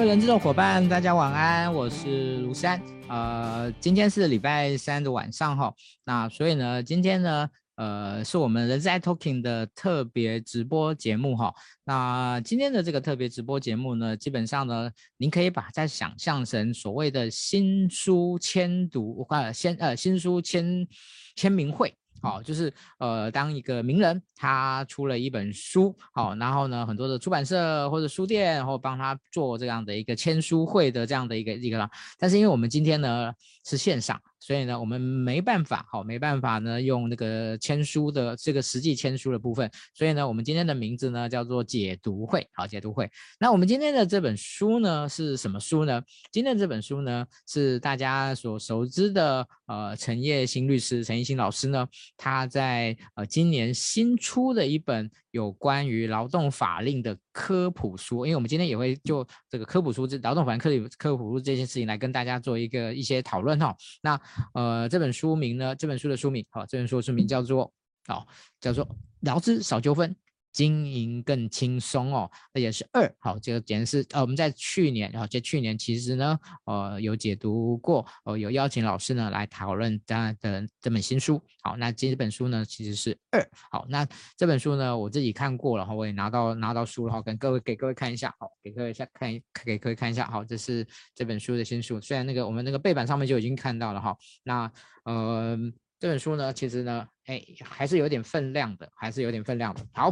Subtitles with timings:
[0.00, 2.80] 各位人资的伙伴，大家晚安，我是卢山。
[3.06, 5.74] 呃，今天是礼拜三的晚上哈，
[6.04, 11.52] 那所以呢，今天呢，呃，是我们人资 iTalking 的特别直播节目哈。
[11.84, 20.88] 那今天的这个特别直播节目呢，基本上呢，您可以把它想象成所谓的新书签读，呃，先呃新书签
[21.36, 21.94] 签名会。
[22.22, 33.32] 好，就是呃，当一个名人他出了一本书，好，然后呢，很多的出版社或者书店，然后帮他做这样的一个签书会的这样的一个一个，但是因为我们今天呢
[33.64, 34.20] 是线上。
[34.42, 39.70] 所以呢，我们没办法，好，没办法呢，用那个签书的这个实际签书的部分。
[39.92, 43.10] 所以呢，我们今天的名字呢叫做解读会，好，解读会。
[43.38, 46.02] 那我们今天的这本书呢是什么书呢？
[46.32, 55.10] 今天这本书呢是大家所熟知的，呃，陈叶新律师，陈叶新老师呢，他在呃今年新出的一本。
[55.30, 63.74] 有关于劳动法令的科普书，因为我们今天也会就这个科普书，这劳动法令科普科普书这件事情来跟大家做一个一些讨论哈。
[64.02, 64.20] 那
[64.54, 67.72] 呃，这本书名呢，这本书的书名，好，这本书的书名叫做，
[68.06, 68.26] 好，
[68.60, 68.86] 叫做
[69.20, 70.14] 劳资少纠纷。
[70.52, 81.40] 经营更轻松哦，那也是二好，这个简直是呃，我们在去年，然后在去年其实呢，呃，有解读过，呃，有邀请老师呢来讨论他的这本新书。
[81.62, 84.06] 好，那这本书呢其实是二好，那
[84.36, 94.72] 这本书呢我自己看过了哈，我也拿到拿到书了哈，跟各位给各位看一下，好，给各位下看一给各位看一下，好，这是这本书的新书，虽然那个我们那个背板上面就已经看到了哈，那
[95.04, 95.58] 呃。
[96.00, 99.82] 这本书呢，其实呢，哎，还是有点分量的，还是有点分量的。
[99.92, 100.10] 好，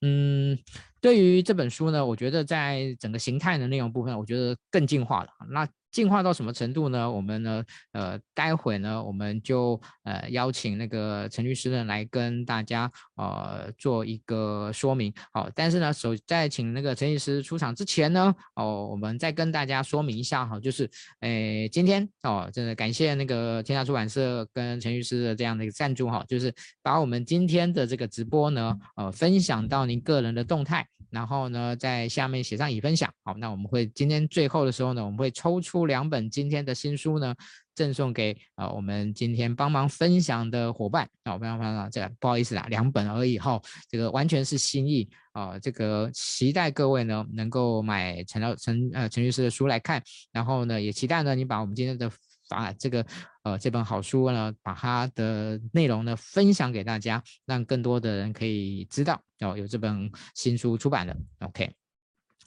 [0.00, 0.58] 嗯，
[1.00, 5.30] 对于这本书呢，我觉得在整个形态的内容部分，我觉得更进化了。
[5.48, 7.08] 那进化到什么程度呢？
[7.08, 7.62] 我们呢，
[7.92, 15.12] 呃，待会呢，我们就呃邀请那个陈律师呢来跟大家呃做一个说明。
[15.32, 20.90] 好，但是呢，首在请那个陈律师出场之前呢，哦，我们再跟大家说明一下哈，就是，
[21.20, 26.52] 诶，今天哦，真的感谢那个天下出版社跟陈律师的这样的一个赞助哈，就是
[26.82, 30.86] 把我们今天的这个直播呢，呃，分享到您个人的动态。
[31.10, 33.12] 然后呢，在下面写上已分享。
[33.22, 37.34] 好，那我们会今天最后的时候呢，我们会抽出两本今天的新书呢，
[37.74, 41.08] 赠送给啊、呃、我们今天帮忙分享的伙伴。
[41.24, 52.10] 啊，我帮忙分享这个不好意思啊，两本而已哈，这个完全是心意啊、这个期待各位呢能够买陈老陈呃陈律师的书来看，然后呢也期待呢你把我们今天的。
[52.48, 53.06] 把这个
[53.44, 61.16] 呃这本好书呢，把它的内容呢分享给大家，让更多的人可以知道哦，有这本新书出版了。
[61.38, 61.81] OK。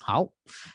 [0.08, 0.30] 好，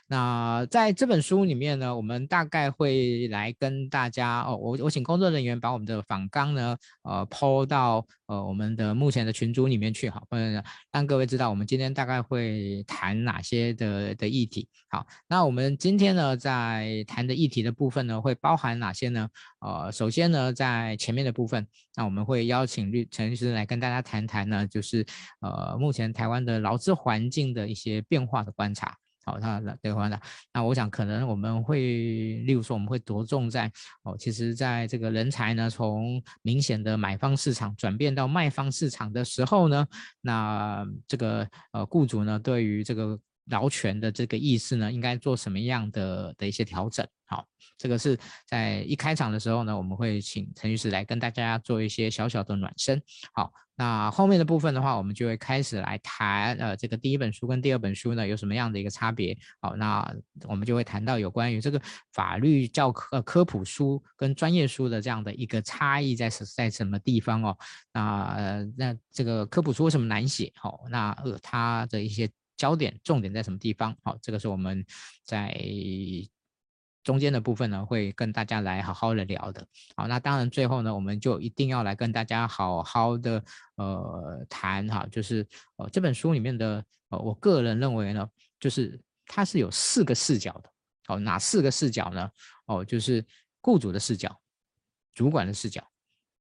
[0.09, 10.61] 那在这本书里面呢，我们大概会来跟大家哦，我我请工作人员把我们的访纲呢，呃抛到呃我们的目前的群组里面去，好，嗯，
[10.91, 14.69] 让各位知道我们今天大概会谈哪些的的议题。
[14.89, 19.29] 好，那我们今天呢，在谈的议题的部分呢，会包含哪些呢？
[19.61, 21.65] 呃，首先呢，在前面的部分，
[21.95, 25.07] 那我们会邀请律陈律师来跟大家谈谈呢，就是
[25.41, 28.93] 呃目前台湾的劳资环境的一些变化的观察。
[29.25, 30.20] 好，他对话的，
[30.53, 31.78] 那我想可能我们会，
[32.47, 33.70] 例如说我们会着重在
[34.03, 39.86] 哦，其实在这个人才呢，从明显的买方市场转变到卖方市场的时候呢，
[40.20, 43.19] 那这个呃雇主呢，对于这个
[43.50, 47.06] 劳权的这个意识呢，应该做什么样的的一些调整？
[47.27, 47.47] 好，
[47.77, 53.00] 这个是在一开场的时候呢，我们会请陈律师来跟大家做一些小小的暖身。
[53.33, 53.53] 好。
[53.77, 59.34] 那后面的部分的话，我们就会开始来谈，呃，这个第一本书跟第二本书呢有什么样的一个差别？
[59.59, 60.06] 好，那
[60.47, 61.81] 我们就会谈到有关于这个
[62.12, 67.56] 法律教科、呃、科普书跟专业书的这样的一个差异在在什么地方哦？
[67.94, 70.53] 那呃，那这个科普书为什么难写？
[70.56, 72.28] 好，那呃，它的一些
[72.60, 73.97] 焦点重点在什么地方？
[74.04, 74.84] 好，这个是我们
[75.25, 75.56] 在。
[77.03, 79.66] 中间的部分呢，会跟大家来好好的聊的。
[79.97, 83.43] 好，那当然最后呢，我们就一定要来跟大家好好的
[83.76, 88.29] 呃谈哈，就是呃这本书里面的呃，我个人认为呢，
[88.61, 90.70] 就是它是有四个视角的。
[91.08, 92.31] 哦，哪四个视角呢？
[92.67, 93.25] 哦，就是
[93.62, 94.38] 雇主的视角、
[95.14, 95.82] 主管的视角、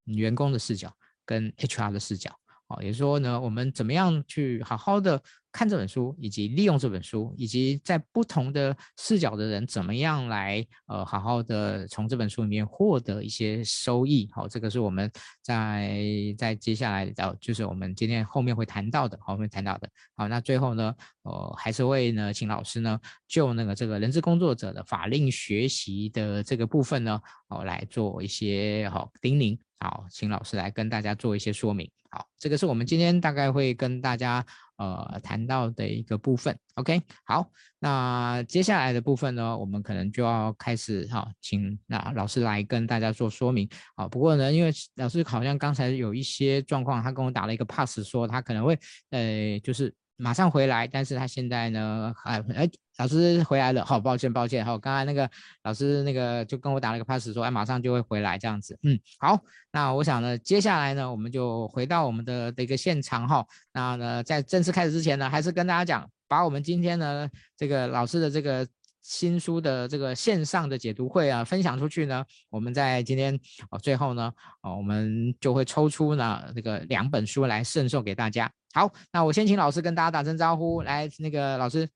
[0.04, 0.94] 员工的视角
[1.26, 2.38] 跟 HR 的视角。
[2.70, 5.20] 哦，也就是说呢，我们怎么样去好好的
[5.52, 14.30] 看这本书，以及利用这本书，以及在不同的视角的人怎么样来呃好好的从这本书里面获得一些收益。
[14.32, 15.12] 好，这个是我们
[15.42, 16.00] 在
[16.38, 19.90] 在接下来的，就是我们今天后面会谈到的，后面谈到的。
[20.16, 20.94] 好，那最后呢，
[21.24, 29.58] 呃，还是会呢，请老师呢就那个这个人质工作者的法令学习的这个部分呢，哦来做一些好叮咛。
[29.80, 31.90] 好，请老师来跟大家做一些说明。
[32.10, 34.46] 好，这个是我们今天大概会跟大家
[34.78, 36.58] 呃谈到的一个部分。
[36.76, 37.50] OK，好，
[37.80, 43.70] 那接下来的部分呢，我们可能就要开始哈，请那老师来跟大家做说明。
[43.96, 48.78] 好，不过呢，因为老师好像刚才有一些状况，他跟我打了一个 pass，说他可能会
[49.12, 49.94] 呃就是。
[50.20, 55.30] 马上回来，但是他现在呢，哎哎，老师回来了，好，抱歉抱歉，好，刚才那个
[55.64, 59.40] 老师那个就跟我打了个 pass 说，哎，马上就会回来这样子，嗯，好，
[59.72, 67.28] 那我想呢，接下来呢，我们就回到我们的的一个现场哈，那呢，在正式开始之前呢，还是跟大家讲，把我们今天呢
[67.58, 68.68] 这个老师的这个。
[69.02, 73.34] 新书的这个线上的解读会啊，分享出去呢，我们在今天
[73.72, 74.32] 哦最后呢，
[74.62, 78.52] 哦我们就会抽出呢这个两本书来赠送给大家。
[78.74, 81.90] 好，那我先请老师跟大家打声招呼，来那个老师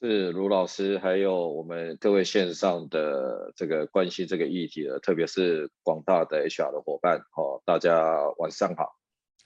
[0.00, 8.94] 是卢老师，还有我们各位线上的这个关心这个议题的，特别是广大的 HR 的伙伴，哦，大家晚上好。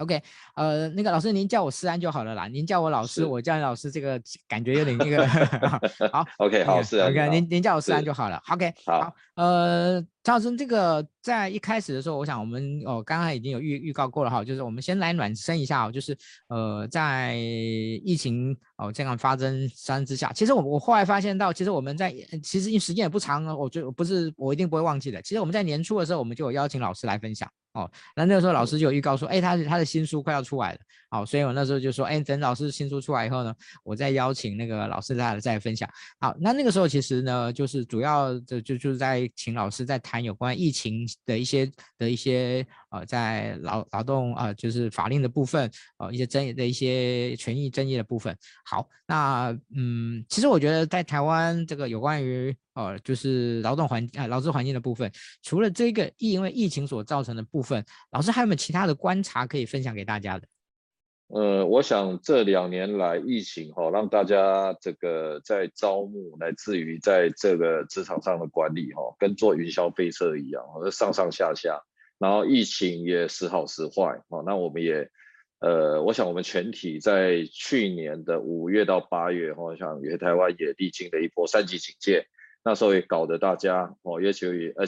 [0.01, 0.23] OK，
[0.57, 5.27] 呃，那个老师您叫我思安就好了啦，您叫我老师，我叫你老师，这个感觉有点那个，
[6.11, 10.05] 好， OK，好，是，OK，您您叫我思安就好了，OK，好，呃。
[10.23, 16.15] 张老师，这个在一开始的时候，我想我们哦，刚刚已经有预预告过了哈，就是我们先来暖身一下哦，就是
[16.49, 25.23] 呃，在疫情哦这样发生三之下，其实我我后来发现到，其实我们在其实因时间也不长啊，我就不是我一定不会忘记的。
[25.23, 30.79] 其实我们在年初的时候，我们就有邀请老师来分享哦，那那个时候老师就有预告说，哎，他他的新书快要出来了，
[31.11, 33.55] 好，所以我那时候就说，哎，等老师新书出来以后呢，
[33.85, 35.89] 我再邀请那个老师再再分享。
[36.19, 40.01] 好，那那个时候其实呢，就是主要的就就是在请老师在。
[40.03, 48.35] 谈有关疫情的一些的一些呃，在劳劳动啊、呃，就是法令的部分，呃，一些争议的一些权益争议的部分。
[48.65, 60.49] 好，那嗯，其实我觉得在台湾这个有关于呃，就是劳动环啊、劳资环境的部分，除了这个疫因为疫情所造成的部分，老师还有没有其他的观察可以分享给大家的？
[61.33, 71.81] 呃，我想这两年来疫情哈、让大家这个在招募，乃至于在这个职场上的管理哈、跟坐云霄飞车一样，上上下下。
[72.19, 75.09] 然后疫情也时好时坏，哦，那我们也，
[75.61, 82.27] 呃，我想我们全体在去年的五月到八月，我想也台湾也历经了一波三级警戒，
[82.65, 84.47] 那时候也搞得大家哦，尤其
[84.77, 84.87] 呃。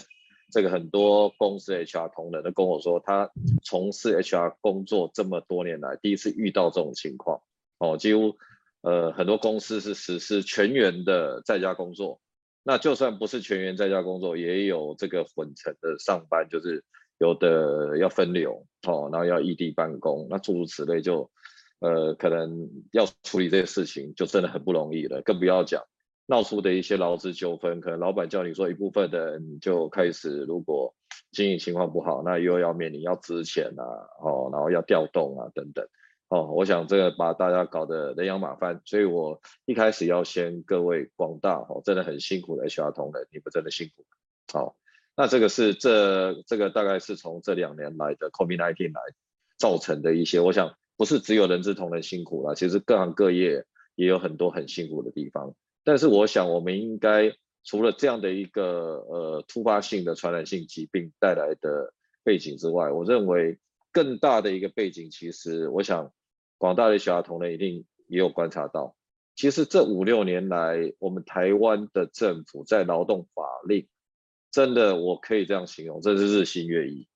[0.53, 3.31] 这个很多公司 HR 同仁都跟我说，他
[3.65, 7.41] 从事 HR 工作这么多年来，第一次遇到这种情况。
[7.79, 8.37] 哦，几乎
[8.83, 12.21] 呃很多公司是实施全员的在家工作，
[12.63, 16.85] 那就算不是全员在家工作，也有这个混成的上班，就是
[17.19, 21.31] 有的要分流哦，然后要异地办公，那诸如此类就，
[21.81, 25.83] 呃可能要处理这些事情，就真的很不容易了，更不要讲。
[26.27, 30.95] 闹出的一些劳资纠纷，可能老板叫你说一部分的人就开始，如果
[31.33, 33.85] 经营情况不好，那又要面临要资遣啊，
[34.21, 35.87] 哦，然后要调动啊等等，
[36.29, 44.05] 哦，我想这个把大家搞得人仰马翻，所以我一开始要先各位广大哦，真的很辛苦的 HR 同仁，你们真的辛苦，
[44.53, 44.77] 好，
[45.17, 49.01] 那这个是这这个大概是从这两年来的 COVID-19 来
[49.59, 53.65] 造成的一些，我想不是只有人资同仁辛苦啦，其实各行各业
[53.97, 55.55] 也有很多很辛苦的地方。
[55.85, 57.35] 但是我想，我们应该
[57.65, 61.93] 除了这样的一个呃突发性的传染性疾病带来的
[62.23, 63.59] 背景之外，我认为
[63.93, 66.13] 更大的一个背景，其实我想
[66.59, 68.95] 广大的小孩同仁一定也有观察到，
[69.35, 73.89] 其实这五六年来，我们台湾的政府在劳动法令，
[74.51, 77.09] 真的我可以这样形容，真是日新月异。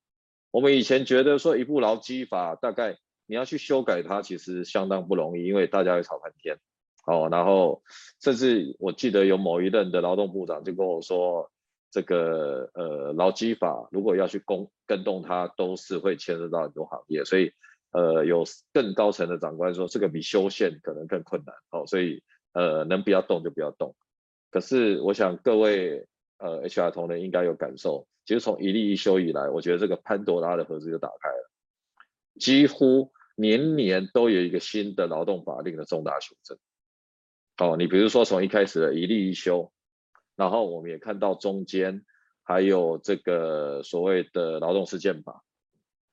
[0.51, 6.59] 我们以前觉得说一部劳基法，大概你要去修改它，其实相当不容易，因为大家会吵半天。
[7.07, 7.83] 哦，然后
[8.21, 11.51] 甚至我记得有某一任的劳动部长就跟我说，
[11.91, 17.53] 这个呃劳基法如果要去公更动它，都是会牵涉到很多行业，所以
[17.93, 22.23] 呃有更高层的长官说这个比修宪可能更困难，哦，所以
[22.53, 23.95] 呃能不要动就不要动。
[24.51, 26.09] 可是我想各位
[26.39, 31.51] 呃 HR 同仁应该有感受，其实从一例一休以来，我觉得这个潘多拉的盒子就打开了，
[32.41, 36.59] 几乎年年都有一个新的劳动法令的重大修正。
[37.59, 39.73] 哦，你比如说从一开始的一例一休，
[40.37, 42.05] 然后我们也看到中间
[42.43, 45.43] 还有这个所谓的劳动事件法，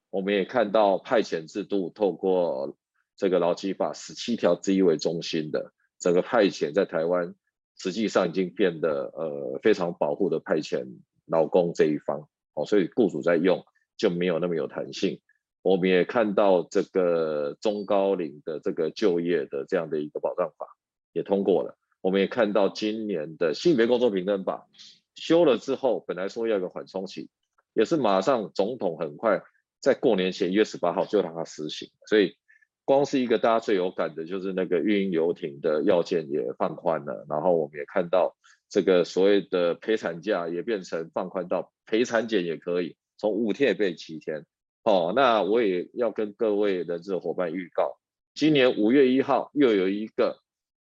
[0.09, 2.77] 我们也看到派遣制度透过
[3.17, 7.35] 这个劳基法十七条之一为中心的整个派遣在台湾
[7.77, 10.85] 实际上已经变得呃非常保护的派遣
[11.25, 13.65] 劳工这一方，哦，所以雇主在用
[13.97, 15.19] 就没有那么有弹性。
[15.61, 20.67] 我们也看到这个中高龄的这个就业的这样的一个保障法。
[21.13, 24.67] 也通过了，我们也看到今年的性别工作平等法
[25.15, 27.29] 修了之后，本来说要有个缓冲期，
[27.73, 29.41] 也是马上总统很快
[29.79, 32.35] 在过年前一月十八号就让它实行，所以
[32.83, 38.35] 光是一个大家最有感的就是那个运营游艇的要件也放宽了，然后我们也看到
[38.67, 44.45] 这个所谓的陪产假也变成放宽到陪产检也可以，从五天也变七天。
[44.83, 47.97] 哦，那我也要跟各位人资伙伴预告，
[48.33, 50.42] 今年五月一号又有一个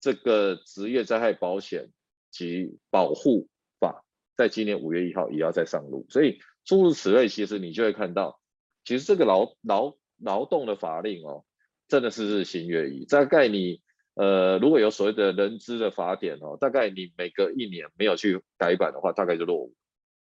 [0.05, 1.89] 这个职业灾害保险
[2.31, 3.49] 及保护
[3.81, 4.05] 法，
[4.37, 8.39] 在今年五月一号也要再上路，所以诸如此类，其实你就会看到，
[8.85, 11.47] 其实这个劳劳劳动的法令哦，
[11.89, 13.07] 真的是日新月异。
[13.07, 13.81] 大概你
[14.13, 19.75] 呃如果有所谓的人资的法典哦，大概你每隔一年没有去改版的话，大概就落伍。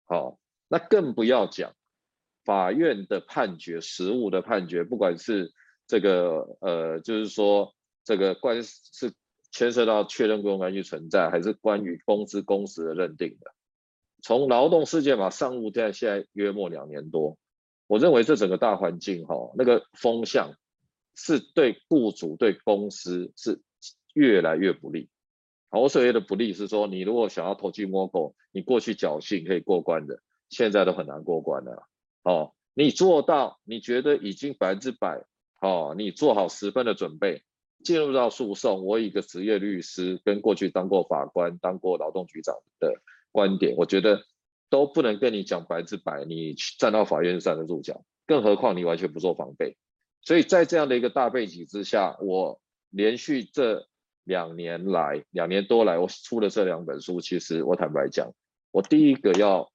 [0.07, 1.75] 好、哦，那更不要讲。
[2.43, 5.53] 法院的判决，实务的判决，不管是
[5.85, 9.13] 这个呃，就是说这个关是
[9.51, 13.51] 牵涉到确认雇佣关系存在，还是关于工资工时的认定的，
[14.21, 17.37] 从劳动事件法上路到现在约莫两年多，
[17.87, 20.53] 我认为这整个大环境哈、哦，那个风向
[21.15, 23.61] 是对雇主对公司是
[24.13, 25.09] 越来越不利。
[25.69, 31.87] 好，我所谓的不利是说，你如果想要偷鸡摸狗，你过去侥幸可以过关的，现在都很难过关了。
[32.23, 35.23] 哦，你做到，你觉得已经百分之百，
[35.61, 37.43] 哦，你做好十分的准备，
[37.83, 38.85] 进入到诉讼。
[38.85, 44.23] 我以一个职业律师跟过去当过法官、当过劳动局长的观点，我觉得
[44.69, 48.03] 都不能跟你讲百分之百，你站到法院站得住脚。
[48.25, 49.77] 更何况你完全不做防备。
[50.21, 52.59] 所以在这样的一个大背景之下，我
[52.89, 53.87] 连续这
[54.23, 57.21] 两年来，两年多来，我出了这两本书。
[57.21, 58.33] 其实我坦白讲，
[58.71, 59.71] 我第一个要。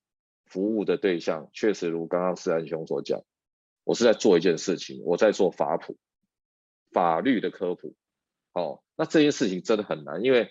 [0.46, 3.24] 服务的对象确实如刚刚思安兄所讲，
[3.82, 5.96] 我是在做一件事情，我在做法普，
[6.94, 7.94] 法律的科普。
[8.54, 10.48] 哦，那这件事情真的很难，因为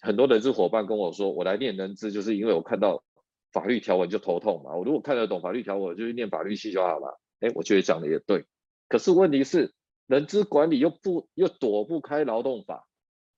[0.00, 3.04] 很多人资伙伴跟我说，我来念人资就是因为我看到
[3.52, 4.74] 法律条文就头痛嘛。
[4.74, 7.20] 我如果看得懂法律条文，我就去念法律系就好了。
[7.40, 8.46] 哎，我觉得讲的也对。
[8.88, 9.74] 可是问题是，
[10.06, 12.88] 人资管理又不又躲不开劳动法。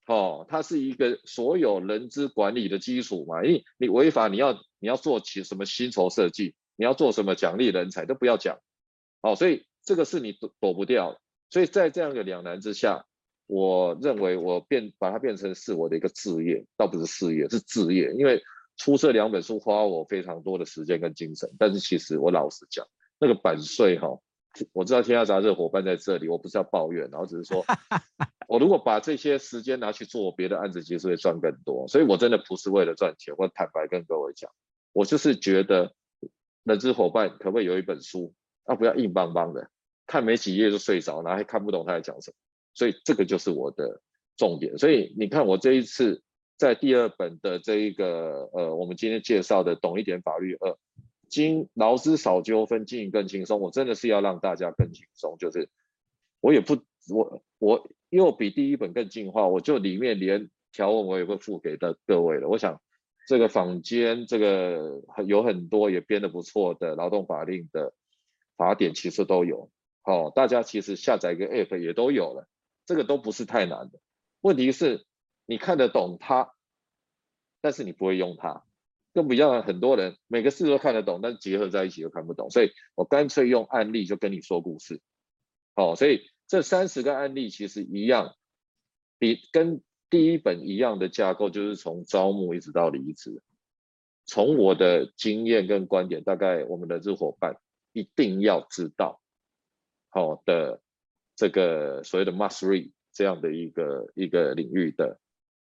[0.06, 8.58] 哦，它是一个所有人资管理的基础嘛，因为你违法，你要你要做起什么薪酬设计，你要做什么奖励人才都不要讲，
[9.22, 11.18] 哦，所以这个是你躲躲不掉，
[11.54, 13.06] 所以在这样的两难之下，
[13.46, 18.42] 我认为我变把它变成是我的一个置业，倒不是事业，是置业，因为
[18.76, 22.84] 出这两本书花我非常多的时间跟精神，但是其实我老实讲，
[23.20, 24.18] 那个版税哈。
[24.72, 27.64] 我知道天下杂志伙伴在这里，我不是要抱怨，然后只是说，
[28.48, 31.86] 我如果把这些时间拿去做别的案子，其实会赚更多。
[31.86, 34.50] 所以我真的不是为了赚钱，我坦白跟各位讲，
[34.92, 35.94] 我就是觉得，
[36.64, 38.34] 人资伙伴可不可以有一本书，
[38.64, 39.68] 啊不要硬邦邦的，
[40.06, 42.36] 看没几页就睡着，然后还看不懂他在讲什么。
[42.74, 44.00] 所以这个就是我的
[44.36, 44.76] 重点。
[44.78, 46.22] 所以你看我这一次
[46.56, 50.70] 在第二本的这一个，呃，我们今天介绍的《懂一点法律二》。
[51.26, 53.58] 经劳资少纠纷，经营更轻松。
[53.58, 55.68] 我真的是要让大家更轻松，就是
[56.40, 62.46] 我也不我我又比第一本更进化，我就里面连条文我也会附给的各位了。
[62.48, 62.80] 我想
[63.26, 67.92] 这个坊间这个有很多也编得不错的劳动法令的
[68.56, 69.72] 法典，其实都有。
[70.06, 72.46] 好，大家其实下载一个 app 也都有了，
[72.84, 74.00] 这个都不是太难的。
[74.42, 75.06] 问题是
[75.46, 76.52] 你看得懂它，
[77.62, 78.64] 但是你不会用它。
[79.14, 85.00] 更不要很多人每个事都看得懂，但结合在一起又看不懂，所以我干脆用案例就跟你说故事。
[85.74, 88.34] 好，所以这三十个案例其实一样，
[89.18, 93.40] 比跟第一本一样的架构，就是从招募一直到离职。
[94.26, 97.56] 从我的经验跟观点，大概我们的这伙伴
[97.92, 99.20] 一定要知道，
[100.14, 100.80] 好的
[101.34, 105.18] 这个所谓的 must read 这样的一个一个领域的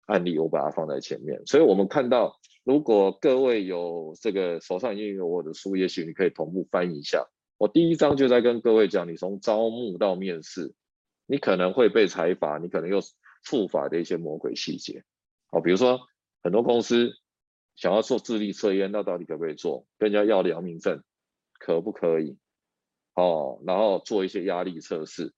[0.07, 2.37] 案例，我把它放在前面，所以我们看到。
[2.63, 7.25] 如果各位有这个手上已经有我的书，也许你可以同步翻一下。
[7.57, 10.71] 我第一章就在跟各位讲，你从招募到面试，
[11.25, 12.99] 你可能会被裁罚，你可能又
[13.43, 15.03] 触法的一些魔鬼细节。
[15.49, 16.01] 好，比如说
[16.43, 17.13] 很多公司
[17.75, 19.87] 想要做智力测验，那到底可不可以做？
[19.97, 21.01] 跟人家要良民证，
[21.57, 22.37] 可不可以？
[23.21, 25.33] 哦，然后做一些压力测试。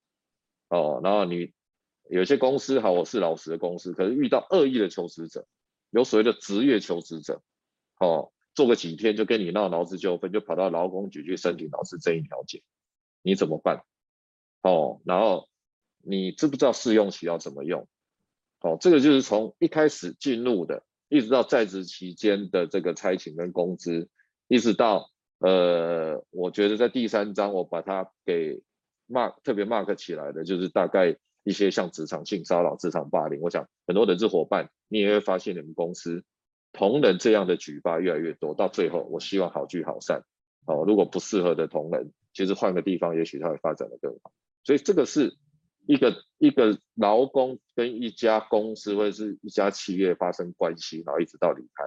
[0.69, 1.51] 哦，然后你
[2.09, 5.45] 有些公司好，我是老实的公司，可是遇到恶意的求职者。
[5.89, 7.43] 有所谓的职业求职者，
[7.99, 12.63] 哦，做个几天就跟你闹劳资纠纷，就跑到劳工局去申请劳资争议调解，
[13.21, 13.83] 你怎么办？
[14.61, 15.49] 哦，然后
[15.99, 17.87] 你知不知道试用期要怎么用？
[18.61, 24.09] 哦，这个就是从一开始进入的，一直到在职期间的这个差勤跟工资，
[24.47, 25.11] 一直到
[25.43, 28.61] 呃，我觉得在第三章我把它给
[29.07, 31.15] mark 特别 mark 起来的，就是大概。
[31.45, 36.23] 一些像职场性骚扰、职场霸凌，我想很多人资伙伴，你也会发现你们公司
[36.71, 38.55] 同仁这样的举报越来越多。
[38.55, 40.23] 到最后，我希望好聚好散，
[40.65, 44.31] 哦，如果不适合的同仁，其实换个地方，也许他会发展得更好。
[44.63, 45.35] 所以这个是
[45.85, 51.83] 一个一个劳工跟一家公司或者是一家企业发生关系，然后一直到离开，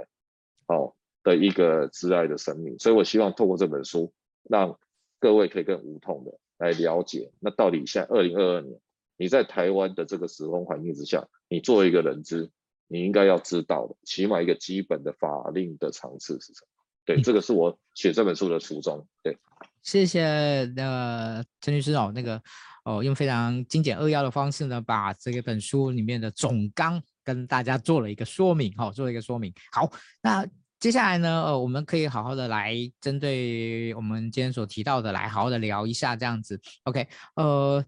[0.66, 0.94] 哦
[1.26, 2.78] 的一个挚爱的生命。
[2.78, 4.12] 所以我希望透过这本书，
[4.48, 4.78] 让
[5.18, 8.78] 各位可以更无痛的来了解，那到底现在二零二二年，
[9.16, 12.48] 你在台湾的这个时空环境之下，你作为一个人资，
[12.86, 16.68] 你应该要知道的，起码一个基本的法令的常识是什么？
[17.04, 19.06] 对，这个是我写这本书的初衷。
[19.22, 19.36] 对，
[19.82, 22.40] 谢谢那个陈律师哦，那个
[22.84, 29.52] 哦，用非常精简扼要的方式呢，把这个本书里面的总纲跟大家做了一个说明，哈、哦，做了一个说明。
[29.70, 29.90] 好，
[30.20, 30.44] 那
[30.86, 36.60] 接下来呢，呃，我们可以好好的来针对我们今天所提到的，来好好的聊一下这样子。
[36.84, 37.84] OK，呃。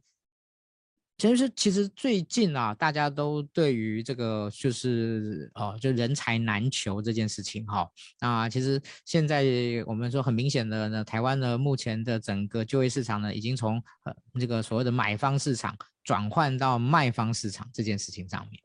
[1.17, 7.89] 其实，其实最近啊，大家都对于这个就是哦，就人才难求这件事情哈、
[8.21, 9.45] 那其实现在
[9.87, 18.61] 我们说很明显的呢，台湾呢目前的整个就业市场呢，已经从呃这个所谓的买方市场转换到卖方市场这件事情上面。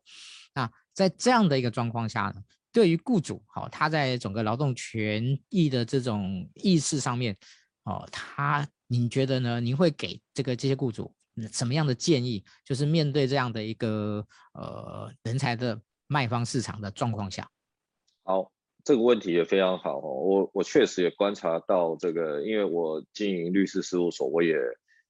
[0.55, 2.35] 那在这样的一个状况下呢，
[2.73, 7.37] 对于雇主好、他在整个劳动权益的这种意识上面
[7.83, 9.61] 哦，他您觉得呢？
[9.61, 11.13] 您会给这个这些雇主？
[11.51, 12.43] 什么样的建议？
[12.63, 17.49] 就是面对这样的一个呃人才的卖方市场的状况下，
[18.23, 18.51] 好，
[18.83, 20.13] 这个问题也非常好哦。
[20.13, 24.55] 我我确实也观察到这个，因为我经营律师事务所，我也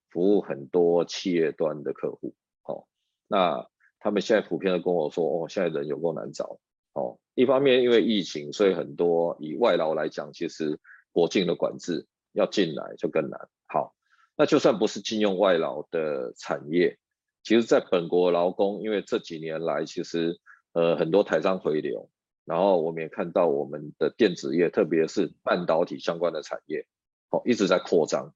[0.10, 2.34] 服务很多企业端的客户。
[2.64, 2.86] 哦，
[3.28, 3.68] 那
[4.00, 6.58] 他们现在普遍的跟我说，哦，现在人有够难找。
[6.94, 10.80] 哦，一方面因为疫情，所以很多以外劳来讲，其实
[11.12, 13.50] 国境的管制要进来就更难。
[13.66, 13.96] 好。
[14.36, 16.98] 那就算不是禁用外劳的产业，
[17.44, 20.40] 其实，在本国劳工，因为这几年来，其实
[20.72, 22.10] 呃很多台商回流，
[22.44, 26.88] 然后我们也看到我们的电子业，特别是半导体相关的产业，
[27.30, 28.34] 哦一直在扩张。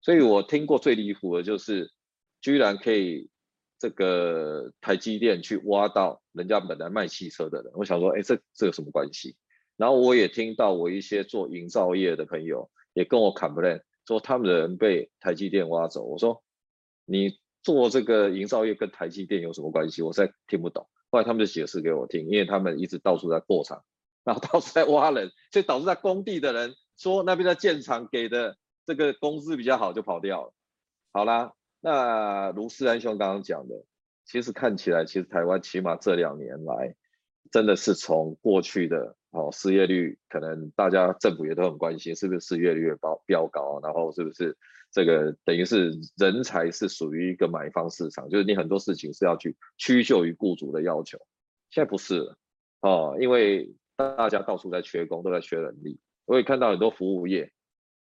[0.00, 1.92] 所以我听过最离谱的就是，
[2.40, 3.28] 居然可以
[3.78, 9.36] 这个台积电去挖到人家本来卖汽车的人，我想说，哎，这这有什么关系？
[9.76, 13.82] 然后我也听到我一些做营造业的朋友也跟我砍不认。
[14.06, 16.42] 说他们的人被台积电挖走，我说
[17.06, 20.02] 你做这个营造业跟台积电有什么关系？
[20.02, 20.86] 我实在听不懂。
[21.10, 23.82] 后来他们就解释给我听，因为他们一直到处在扩厂，
[24.22, 30.52] 然后到处在挖人，所以导致在工地的人说那边的建厂给的这个工资比较好，就跑掉了。
[31.12, 31.52] 好啦，
[31.84, 33.84] 那卢思安兄刚刚讲的，
[34.24, 36.96] 其实看起来，其实台湾起码这两年来，
[37.52, 39.14] 真的是从过去的。
[39.32, 43.80] 哦，失业率可能大家政府也都很关心，是不是失业率越高飙高？
[43.82, 44.56] 然后是不是
[44.92, 51.18] 这个等于是人才是属于一个买方市场，就是你很多事情是要去屈就于雇主的要求。
[51.70, 52.38] 现在不是了，
[52.80, 56.00] 哦，因为大家到处在缺工，都在缺人力。
[56.24, 57.52] 我也看到很多服务业，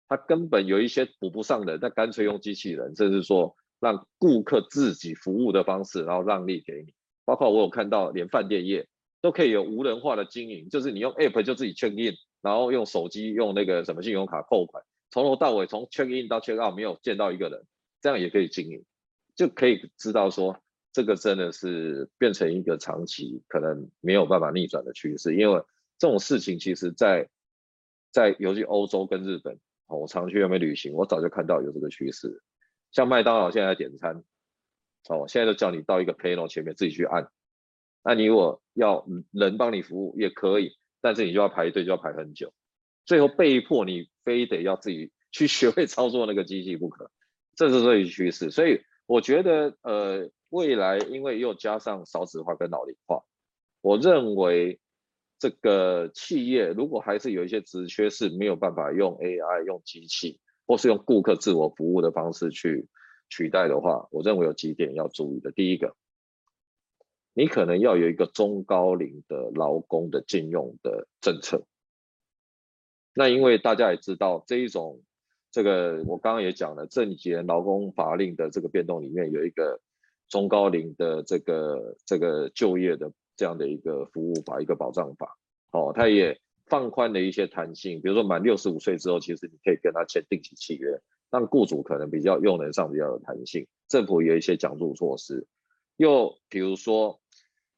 [0.09, 6.93] 他根本有一些补不上的，他干脆用机器人，甚至说让顾客自己服务的方式，然后让利给你。
[7.25, 8.87] 包括我有看到连饭店业。
[9.21, 17.65] 都可以有无人化的经营，就是你用 app 就自己 check in，然后用手机用那个什么信用卡扣款，从头到尾从 check in 到 check out 没有见到一个人，
[17.99, 18.81] 这样也可以经营，
[19.35, 20.57] 就可以知道说
[20.93, 25.61] 这个真的是变成一个长期可能没有办法逆转的趋势，因为
[25.97, 27.27] 这种事情其实在
[28.13, 32.41] 在尤其欧洲跟日本，我常去那边旅行，我早就看到有这个趋势，
[32.91, 34.23] 像麦当劳现在点餐，
[35.07, 37.29] 哦，现在都叫你到一个 panel 前面自己去按。
[38.03, 42.53] 那你如果要人帮你服务也可以，但是你就要排队，就要排很久，
[43.05, 47.11] 最后被迫你非得要自己去学会操作那个机器不可，
[47.55, 48.51] 这是这一趋势。
[48.51, 53.23] 所以我觉得，呃，未来因为又加上少子化跟老龄化，
[53.81, 54.79] 我认为
[55.37, 60.39] 这个企业如果还是有一些职缺是没有办法用 AI、用机器，
[60.69, 62.87] 或是用顾客自我服务的方式去
[63.27, 65.51] 取代的话，我认为有几点要注意的。
[65.51, 65.95] 第一个。
[67.33, 71.63] 你可能要有一个中高龄的劳工的禁用的政策。
[73.13, 75.01] 那因为大家也知道这一种，
[75.49, 79.79] 这个我刚刚也讲了，这几年劳工法令的这个变动里面有一个
[80.27, 85.37] 中高龄的这个这个就业的这样的一个服务法，一个保障法。
[85.71, 93.67] 哦，它也放宽了一些弹性，比如说满六十五岁之后，其实你可以跟他签定期契约，让雇主可能比较用人上比较有弹性。
[93.87, 95.47] 政府有一些奖助措施，
[95.97, 97.19] 又比如说。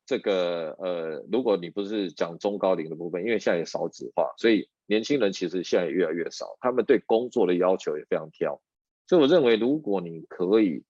[0.03, 8.59] 这个呃，如果你不是讲中高龄的部分，因为现在也少子化，所以年轻人其实现在也越来越少，他们对工作的要求也非常挑。
[9.07, 10.83] 所以我认为，如果你可以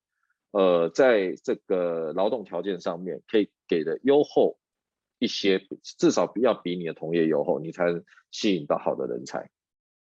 [0.51, 4.57] 呃，在这个劳动条件上面可以给的优厚
[5.21, 9.51] 一些，至少要比你的同业优厚，你才能吸引到好的人才。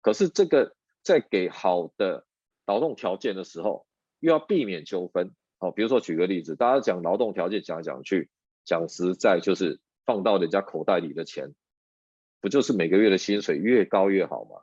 [0.01, 2.25] 可是这个在给好的
[2.65, 3.85] 劳动条件的时候，
[4.21, 5.35] 又要避免纠纷。
[5.57, 8.29] 好，比如说举个例子，大家讲劳动条件讲来讲去，
[8.63, 11.53] 讲实在就是放到人家口袋里的钱，
[12.39, 14.61] 不就是每个月的薪水越高越好吗？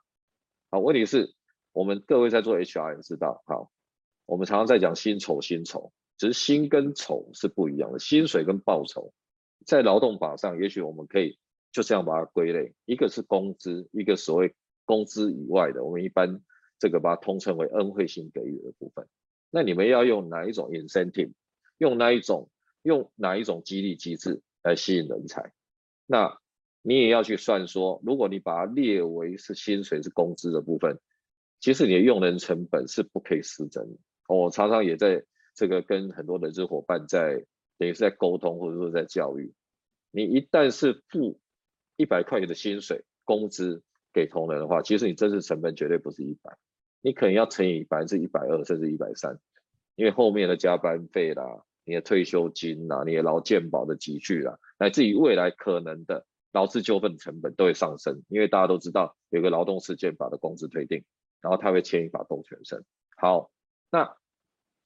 [0.70, 1.34] 好，问题是，
[1.72, 3.70] 我们各位在做 HR 也知道，好，
[4.24, 9.12] 我们常常在讲薪酬薪酬，只是薪跟酬是不一样的，薪水跟报酬，
[9.66, 11.38] 在劳动法上，也许我们可以
[11.72, 16.40] 就这样把它归类，一个是工资，一个所谓工资以外的，我们一般
[16.78, 19.06] 这个把它通称为恩惠性给予的部分。
[19.50, 21.32] 那你们要用哪一种 incentive，
[21.78, 22.48] 用哪一种
[22.82, 25.52] 用哪一种激励机制来吸引人才？
[26.06, 26.38] 那
[26.82, 31.00] 你也要去算说，如果你把它列为是薪水是工资的部分，
[31.58, 33.98] 其实你的用人成本是不可以失真的。
[34.28, 35.24] 我常常也在
[35.54, 37.44] 这个跟很多人资伙伴在
[37.78, 39.52] 等于是在沟通或者说在教育，
[40.10, 41.40] 你一旦是付
[41.96, 46.56] 一百块钱的薪水工资给同仁的话，其实你真实成本绝对不是一百。
[47.02, 49.38] 你可能要乘以百分之一百二甚至一百三，
[49.94, 61.04] 因为后面的加班费啦、你的退休金啦、你的劳健保的积聚啦，乃至于未来可能的劳资纠纷成本都会上升，因为大家都知道有个劳动事件法的工资推定，
[61.40, 62.84] 然后他会牵一发动全身。
[63.16, 63.52] 好，
[63.90, 64.16] 那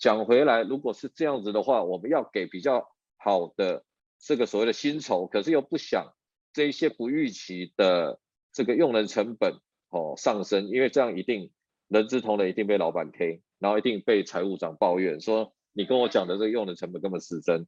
[0.00, 3.84] 讲回来，如果是这样子的话，我们要给比较好的
[4.18, 6.12] 这个所谓的薪酬，可是又不想
[6.52, 8.18] 这一些不预期的
[8.52, 9.60] 这个用人成本
[9.90, 11.52] 哦上升，因为这样一定。
[11.92, 17.66] 人资同仁一定被老板 K，然后一定被财务长抱怨说，你跟我讲的这个用人成本根本失真，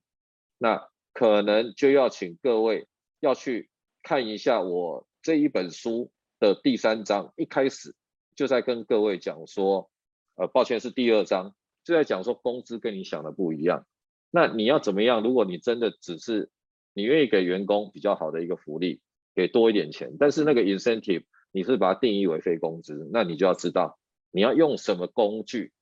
[0.58, 2.86] 那可能就要请各位
[3.18, 3.68] 要去
[4.00, 7.96] 看一下我这一本书的第三章，一开始
[8.36, 9.90] 就在跟各位讲说，
[10.36, 11.52] 呃，抱歉是第二章，
[11.84, 13.86] 就在讲说工资跟你想的不一样，
[14.30, 15.22] 那你要怎么样？
[15.22, 16.50] 如果你真的只是
[16.94, 19.00] 你愿意给员工比较好的一个福利，
[19.34, 23.98] 给多一点钱，但是那个 incentive 你是把它定义为非工资，那你就要知道。
[24.30, 25.74] 你要用什么工具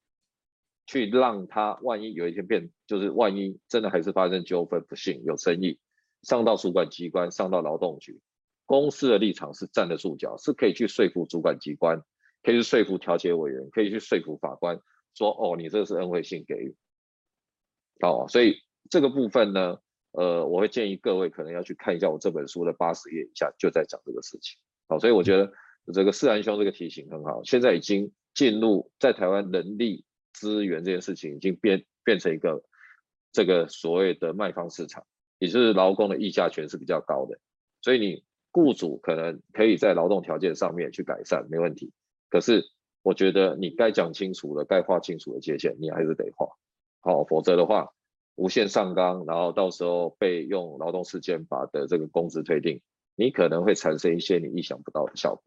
[0.84, 5.78] 去让他，万一有一天变，就是万一真的还是发生纠纷，不幸有争议，
[6.22, 8.20] 上到主管机关，上到劳动局，
[8.66, 12.02] 公司的立场是站得住脚，是可以去说服主管机关，
[12.42, 14.80] 可以去说服调解委员，可以去说服法官，
[15.14, 16.76] 说哦，你这是恩惠性给予。
[18.00, 18.56] 好，所以
[18.88, 19.78] 这个部分呢，
[20.12, 24.58] 呃，我会建议各位可能要去看一下我这本书的八十页以下，就在讲这个事情。
[24.88, 25.52] 好，所以我觉得
[25.92, 28.12] 这个世安兄这个提醒很好，现在已经。
[28.32, 32.62] 进入在台湾人力资源这件事情已经变变成一个
[33.32, 35.04] 这个所谓的卖方市场，
[35.40, 37.40] 也就是劳工的议价权是比较高的，
[37.82, 41.92] 所以你雇主可能可以在劳动条件上面去改善，没问题。
[42.30, 42.70] 可是
[43.02, 46.46] 我觉得你该讲清楚的、该划清楚的界限，你还是得划，
[47.00, 47.88] 好，否则的话
[48.36, 52.80] 无限上纲，然后到时候被用劳动事件法的这个工资推定，
[53.16, 55.42] 你可能会产生一些你意想不到的效果。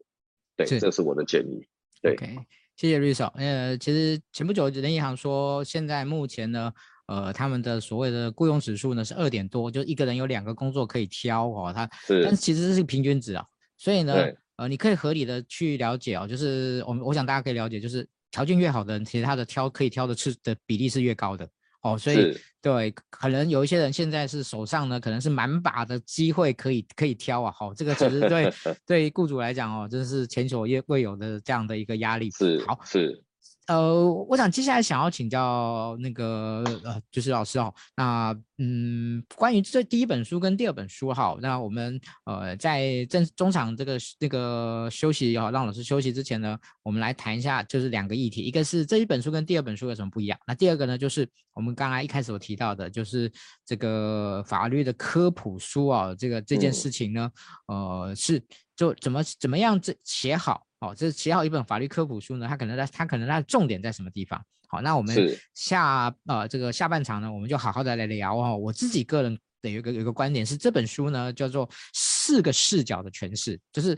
[0.56, 1.66] 对，这是我的建议。
[2.00, 2.16] 对。
[2.16, 2.44] Okay.
[2.76, 3.22] 谢谢律师。
[3.36, 6.72] 呃，其实前不久人银行说，现在目前呢，
[7.06, 11.72] 呃，他们的所谓的雇佣指数呢是二点多，就一个人有两个工作可以挑哦。
[11.72, 14.12] 他，但是其实这是平均值啊，所以呢，
[14.56, 21.48] 呃，你可以合理的去了解哦，就是我们我想大家可以了解，就是条件越好的人，其实他的挑可以挑的次的比例是越高的。
[21.82, 27.52] 哦，所以对，可能有一些人现在是手上呢，可能是满把的机会可以可以挑啊。
[27.52, 28.52] 好、哦，这个其实对
[28.86, 32.30] 对雇主来讲哦，真是前所未有的这样的一个压力。
[32.30, 33.23] 是，好是。
[33.66, 53.32] 呃，我想接下来想要请教那个呃，就是老师哦，那嗯，关于这第一本书跟第二本书哈，那我们呃在正中场这个这个休息也好，让老师休息之前呢，我们来谈一下就是两个议题，一个是这一本书跟第二本书有什么不一样，那第二个呢就是我们刚刚一开始有提到的，就是
[53.64, 57.30] 这个法律的科普书啊，这个这件事情呢，
[57.68, 58.44] 呃，是
[58.76, 60.66] 就怎么怎么样这写好。
[60.84, 64.44] 哦，这是写好一本法律科普书呢，它可能在它可能它的重点在什么地方？
[64.66, 65.14] 好，那我们
[65.54, 68.56] 下呃这个下半场呢，我们就好好的来聊哦。
[68.56, 73.96] 我自己个人的有一个有一个观点是，这本书呢叫做四个视角的诠释，就是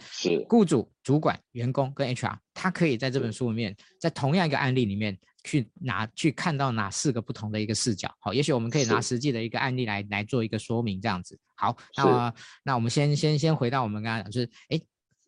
[0.49, 8.15] 雇主、主管、员工跟 HR，他可以在这本书里面，在同样一个案例里面去拿去看到哪四个不同的一个视角。
[8.21, 11.39] 好，也许我们可以拿实际的一个案例来来做一个说明，这样子。
[11.55, 14.79] 好，那那我们先先先回到我们刚刚讲，就是哎。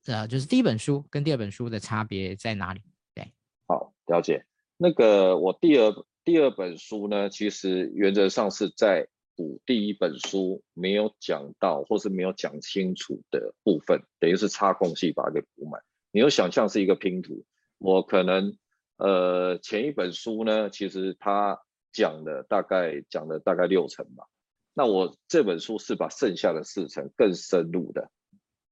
[0.09, 2.81] 呃，就是第一本书跟第二本书的差别在哪里？
[3.15, 3.31] 对，
[3.67, 4.47] 好，了解。
[4.79, 5.93] 那个我第二
[6.25, 15.83] 第二本书呢，其实原则上是在补第一本书没有讲到或是没有讲清楚的部分，等于是插空隙把它给补满。
[16.11, 17.45] 你有想象是一个拼图，
[17.77, 18.57] 我可能
[18.97, 21.61] 呃前一本书呢，其实它
[21.93, 24.25] 讲的大概讲了大概六成吧，
[24.73, 28.11] 那我这本书是把剩下的四成更深入的。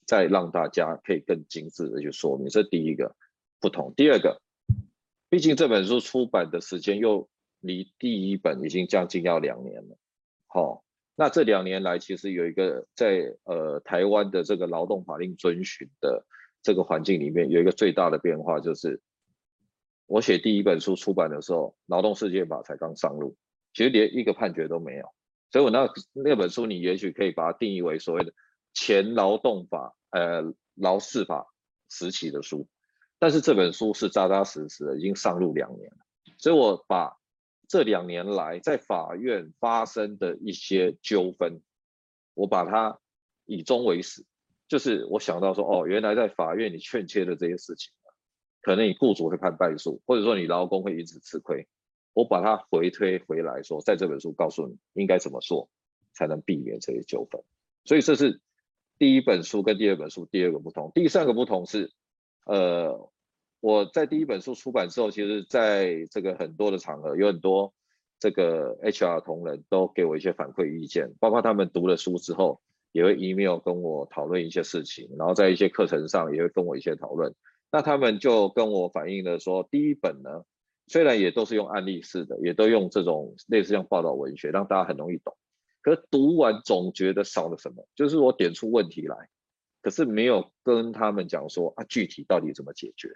[0.06, 3.16] 再让大家可以更精致的去说明，这第一个
[3.60, 3.92] 不同。
[3.96, 4.40] 第二个，
[5.28, 7.28] 毕竟这本书出版的时间又
[7.60, 9.98] 离第一本已经将近要两年了。
[10.46, 10.82] 好、哦，
[11.16, 16.24] 那这两年来，其实有一个在呃台湾的这个劳动法令遵循的
[16.62, 19.00] 这个环境里面，有一个最大的变化，就是
[20.06, 23.36] 我写第一本书出版的时候，劳动世界法才刚上路，
[23.74, 25.08] 其实连一个判决都没有。
[25.50, 28.32] 所以我那那本书，你也许可以把它定义为所谓的
[28.76, 31.48] 前劳动法呃劳事法
[31.88, 32.68] 时期的书。
[33.18, 36.04] 但是这本书是扎扎实实的，已经上路两年了，
[36.36, 37.16] 所以我把
[37.66, 41.62] 这两年来在法院发生的一些纠纷，
[42.34, 43.00] 我把它
[43.46, 44.26] 以终为始，
[44.68, 47.90] 就是我想到说，哦，原来在法院你劝切的这些事情，
[48.60, 51.66] 可能你雇主会判败诉，或者说你劳工会因此吃亏，
[52.12, 55.70] 我把它回推回来说，在这本书告诉你应该怎么做，
[56.12, 57.42] 才能避免这些纠纷。
[57.86, 58.42] 所以这是
[58.98, 61.92] 第一本书跟第二本书第二个不同，第三个不同是。
[62.44, 63.10] 呃，
[63.60, 67.74] 我在第一本书出版之后，其实在这个很多的场合，有很多
[68.20, 72.60] 这个 HR 同仁都给我一些反馈意见，包括他们读了书之后，
[72.92, 77.34] 也会 email 跟我讨论一些事情，然后在一些课程上也会跟我一些讨论。
[77.72, 80.44] 那他们就跟我反映了说，第一本呢，
[80.86, 85.36] 虽然也都是用案例式的，也都用这种类似像报道文学，让大家很容易懂，
[85.86, 89.16] 可是读完总觉得少了什么，就是我点出问题来。
[89.80, 93.08] 可是没有跟他们讲说啊，具体到底怎么解决？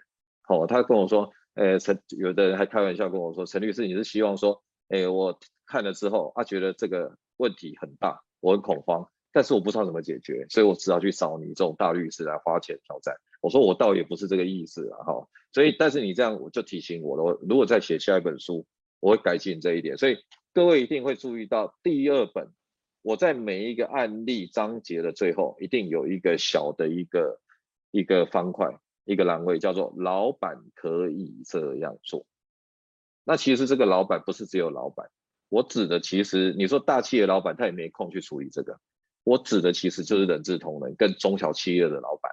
[0.43, 13.13] 好、哦，他跟我说，呃，陈有的人还开玩笑跟我说，陈律师，你是希望说，哎，我看了之后，啊，觉得这个问题很大，我很恐慌，但是我不知道怎么解决，所以我只好去找你这种大律师来花钱挑战。
[13.41, 18.65] 我说我倒也不是这个意思啊，哈、所以但是你这样我就提醒我了，我如果再写下一本书，
[19.01, 19.97] 我会改进这一点。
[19.97, 20.19] 所以
[20.53, 22.47] 各位一定会注意到第二本。
[23.03, 27.39] 我在每一个案例章节的最后，一定有一个小的一个
[27.89, 32.27] 一个方块，一个栏位，叫做“老板可以这样做”。
[33.25, 35.09] 那其实这个老板不是只有老板，
[35.49, 38.79] 我指的其实你说大企业老板他也没空去处理这个，
[39.23, 42.31] 我指的其实就是人资同仁跟中小企业的老板，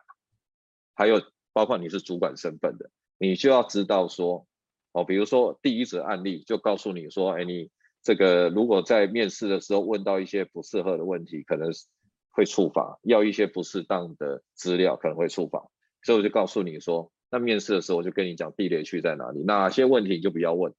[0.94, 1.22] 还有
[1.54, 4.46] 包括你是主管身份的，你就要知道说，
[4.92, 7.70] 哦，比如说第一则案例就告诉你说，哎，你。
[8.08, 11.68] 这个如果在面试的时候问到一些不适合的问题，可能
[12.30, 15.68] 会触发；要一些不适当的资料，可能会触发。
[16.02, 20.72] 所以我就告诉你说，那面试的时候我就跟你讲地雷区在哪里，哪些问题你就不要问，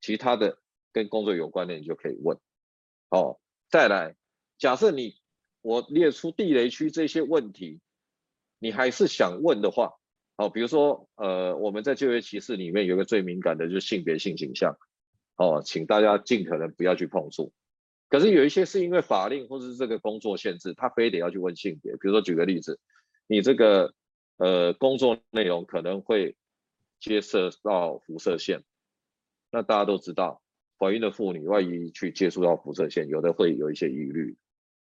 [0.00, 0.58] 其他的
[0.92, 2.38] 跟工作有关的你就可以问。
[3.10, 4.14] 哦，再来，
[4.58, 5.16] 假设你
[5.60, 7.80] 我列出地雷区这些问题，
[8.60, 9.94] 你还是想问的话，
[10.36, 14.78] 好，比如说呃，我们在就业歧视里面有个最敏感的就是性别性倾向。
[15.36, 17.52] 哦，请大家尽可能不要去碰触。
[18.08, 21.92] 可是有一些是因为法令或是这个工作限制，他非得要去问性别。
[21.92, 22.78] 比如说举个例子，
[23.26, 23.92] 你这个
[24.36, 26.36] 呃工作内容可能会
[27.00, 28.62] 接涉到辐射线，
[29.50, 30.40] 那大家都知道，
[30.78, 34.36] 怀孕的妇女万一去接触到辐射线，有的会有一些疑虑。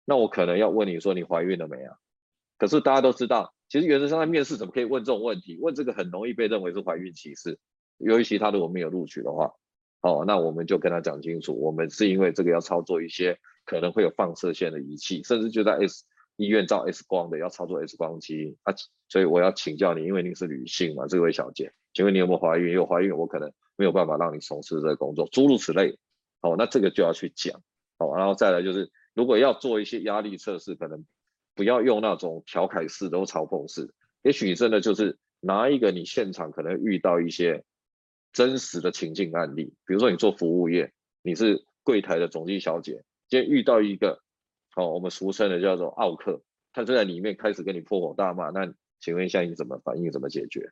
[0.06, 1.98] 那我可能要问你说你怀孕了没啊？
[2.58, 5.60] 可是大家都知道，其实原则上在面试怎么可以问这种问题？
[5.60, 7.60] 问这个很容易被认为是怀孕歧视，
[7.98, 9.54] 尤其他如果没有录取的话。
[10.02, 16.06] 哦，那我们就跟他讲清楚，我们是因为这个要操作一些可能会有放射线的仪器，甚至就在 S
[16.38, 18.74] 医院照 X 光的要操作 X 光机啊，
[19.10, 22.74] 所以我要请教你，因为您是女性嘛，这位小姐，请问你有没有怀孕？
[22.74, 26.00] 有怀孕，我可能没有办法让你从事这个工作，诸如此类。
[26.42, 27.62] 哦，那这个就要去讲。
[28.00, 31.06] 哦，然后再来就是，如果要做一些压力测试，可能
[31.54, 37.64] 不要用那种调侃式的或嘲讽式，也许真的就是拿一个你现场可能遇到一些。
[38.34, 44.22] 真实的情境案例，比如说你做服务业，你是柜台的总机小姐，今天遇到一个，
[44.76, 46.42] 哦，我们俗称的叫做奥客，
[46.72, 50.72] 他就在里面开始跟你破口大骂，那请问一下你怎么反应，怎么解决？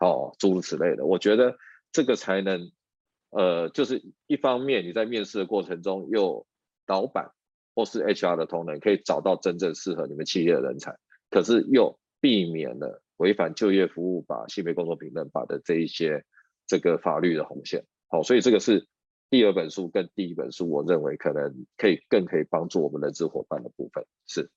[0.00, 1.56] 哦，诸如此类的，我觉得
[1.92, 2.72] 这个才能，
[3.30, 6.44] 呃，就是一方面你在面试的过程中，又
[6.88, 7.30] 老板
[7.76, 10.98] 或是 HR 的同仁可以找到真正适合你们企业的人才，
[11.30, 16.24] 可是又避免了违反就业服务法、性别工作平等法的这一些。
[16.72, 18.88] 这个法律的红线，好，所以这个是
[19.28, 24.50] 第二本书跟第一本书，我认为可能可以更可以帮助我们的人资伙伴的部分是。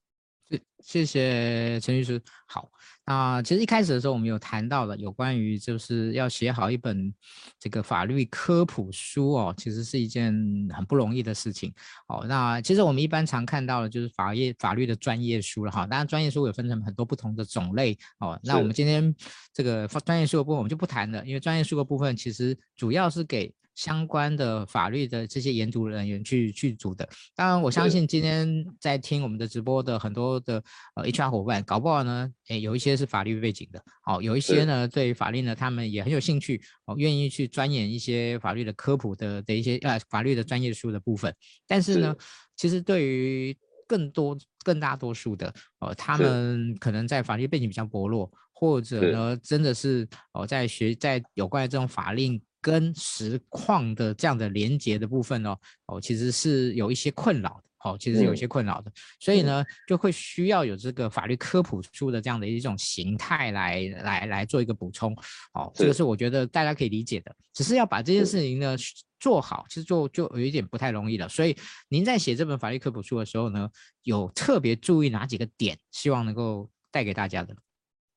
[0.80, 2.22] 谢谢陈律师。
[2.48, 2.72] 好，
[3.06, 7.14] 那其实一开始的时候，我们有谈到了有关于就是要写好一本
[7.60, 10.34] 这个法律科普书哦，其实是一件
[10.74, 11.74] 很不容易的事情。
[12.08, 15.86] 哦，那其实我们一般常看到的就是法业法律的专业书了哈。
[15.86, 18.40] 当然，专业书有分成很多不同的种类哦。
[18.44, 19.16] 那我们今天
[19.54, 23.54] 这个专业书的部分我们就不谈了，因为专业书的部分其实主要是给。
[23.76, 30.64] 相关的法律的这些研读人员去去组的，当然我相信今天在听我们的直播的很多的
[30.96, 41.34] 呃 HR 伙伴，搞不好呢，诶有一些些是法律背景的，哦，有一些呢对法律呢他们也很有兴趣，哦，愿意去钻研一些法律的科普的的一些呃法律的专业书的部分。
[41.68, 52.42] 但是呢，是其实对于更多更大多数的哦，他们可能在法律背景比较薄弱，或者呢真的是哦在学在有关于这种法令。
[52.66, 65.16] 跟实况的这样的连接的部分哦，哦，其实是有一些困扰的，哦，其实有一些困扰的，嗯、所以呢，就会需要有这个法律科普书的这样的一种形态来来来做一个补充，
[65.54, 68.76] 哦，这个是我觉得大家可以理解的，只是要把这件事情呢
[69.20, 71.30] 做好，其实就就有一点不太容易了。
[71.30, 71.56] 所以
[71.88, 73.70] 您在写这本法律科普书的时候呢，
[74.02, 77.56] 有特别注意哪几个点，希望能够带给大家的？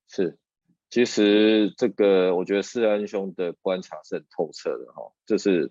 [0.09, 0.39] 是。
[0.91, 5.13] 其实这个，我觉得世安兄的观察是很透彻的哈。
[5.27, 5.71] 就是，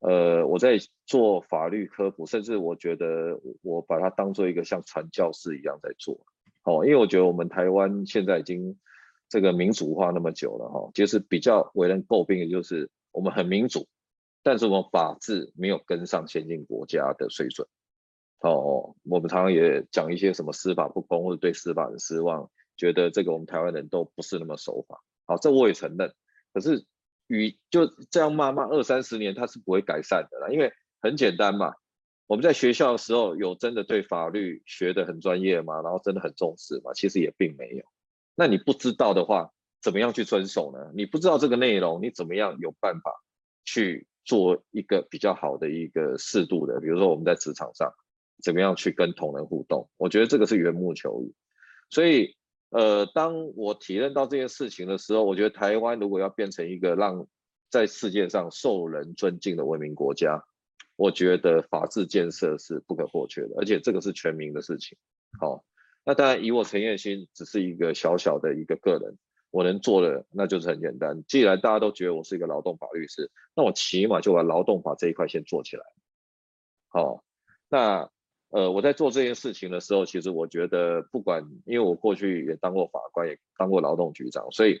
[0.00, 6.26] 呃，我在做法律科普，甚至我觉得我把它当做一个像传教士一样在做。
[6.64, 8.78] 哦，因为我觉得我们台湾现在已经
[9.30, 13.86] 这个民主化那么久了哈，其实比较为人诟病的就是我们很民主，
[14.42, 17.66] 但是我们法治没有跟上先进国家的水准。
[18.40, 22.50] 哦，我们常常也讲一些什么司法不公，或者对司法的失望。
[22.76, 26.12] 觉得这个我们台湾人都不是那么守法，好，这我也承认。
[26.52, 26.84] 可是
[27.26, 30.48] 与就这样骂骂二三十年，它是不会改善的啦。
[30.50, 31.74] 因为很简单嘛，
[32.26, 35.82] 我们在学校的时候有真的对法律学得很专业吗？
[35.82, 36.92] 然后真的很重视吗？
[36.94, 37.84] 其实也并没有。
[38.34, 40.92] 那你不知道的话，怎么样去遵守呢？
[40.94, 43.12] 你不知道这个内容，你怎么样有办法
[43.64, 46.80] 去做一个比较好的一个适度的？
[46.80, 47.92] 比如说我们在职场上，
[48.42, 49.88] 怎么样去跟同仁互动？
[49.96, 51.34] 我觉得这个是缘木求鱼，
[51.90, 52.36] 所以。
[52.74, 57.24] 呃，当我体认到这件事情的时候，我觉得台湾如果要变成一个让
[57.70, 60.44] 在世界上受人尊敬的文明国家，
[60.96, 64.98] 我觉得法治建设是不可或缺的，而且这个是全民的事情。
[65.38, 65.64] 好，
[66.04, 69.18] 那当然以我陈彦兴只是一个小小的一个个人，
[69.52, 71.22] 我能做的那就是很简单。
[71.28, 75.84] 既然大家都觉得我是一个劳动法律师，那我起码就把劳动法这一块先做起来。
[76.88, 77.22] 好，
[77.68, 78.10] 那。
[78.54, 84.80] 呃，我在做这件事情的时候，其实我觉得，不管因为我过去也当过法官，也当过劳动局长，所以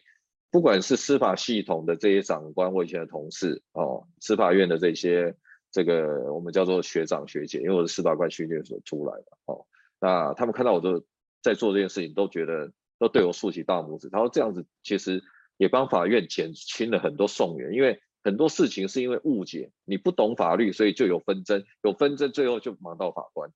[0.52, 5.34] 不管是司法系统的这些长官，我以前的同事哦，司法院的这些
[5.72, 9.66] 这个我们叫做学长学姐，因为我是司法官训练所出来的哦，
[9.98, 11.04] 那他们看到我都
[11.42, 15.20] 在做这件事情，都觉得都对我竖起大拇指，他说这样子其实
[15.56, 18.00] 也帮法院减轻了很多讼源，因为。
[18.26, 23.50] 很多事情是因为误解，你不懂法律，所以就有纷争，有纷争，最后就忙到法官，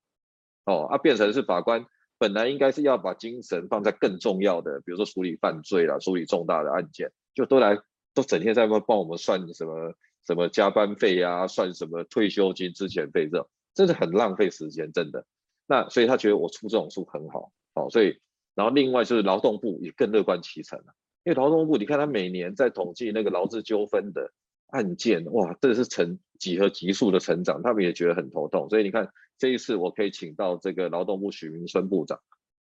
[0.69, 1.83] 哦，啊，变成是法官
[2.19, 7.75] 本来应该是要把精神放在更重要的，比如说处理犯罪啦，处理重大的案件，就都来
[8.13, 9.93] 都整天在帮帮我们算什么
[10.27, 15.25] 什么加班费呀、啊，算什么退休金、之前费这种，真的很浪费时间，真的。
[15.65, 18.19] 那所以他觉得我出这种书很好，哦，所以
[18.53, 24.31] 然后另外就是劳动部也更乐观其成了，因为劳动部你看他每年在统计那个劳资纠纷的。
[24.69, 28.69] 案件哇，这是成几何级数的成长，他们也觉得很头痛。
[28.69, 32.19] 所以你看这一次我可以请到这个劳动部许明春部长，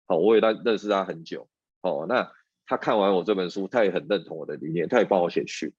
[0.07, 1.49] 好，我也认识他很久，
[1.83, 2.33] 哦，那
[2.67, 5.75] 他看完我这本书，他也很认同我的理念，他也帮我写序，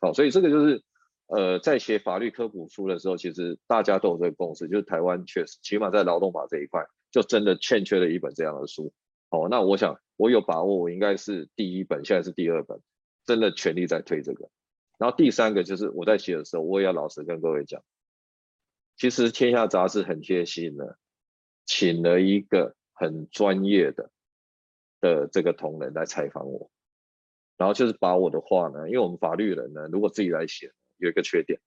[0.00, 0.82] 好，所以这个就是
[1.26, 8.92] 呃，在写法律科普书的时候，其实大家都有这个共识，就是台湾确实起码在劳动法这一块，就真的欠缺了一本这样的书，
[9.28, 12.80] 哦，那我想我有把握，我应该是第一本，现在是第二本，
[13.26, 14.48] 真的全力在推这个。
[15.00, 17.82] 然后第三个就是我在写的时候，我也要老实跟各位讲，
[18.98, 20.98] 其实天下杂志很贴心的，
[21.64, 24.10] 请了一个很专业的
[25.00, 26.70] 的这个同仁来采访我，
[27.56, 31.58] 然后就是把我的话呢，因为我们法律人呢，如果自己来写，有一个缺点，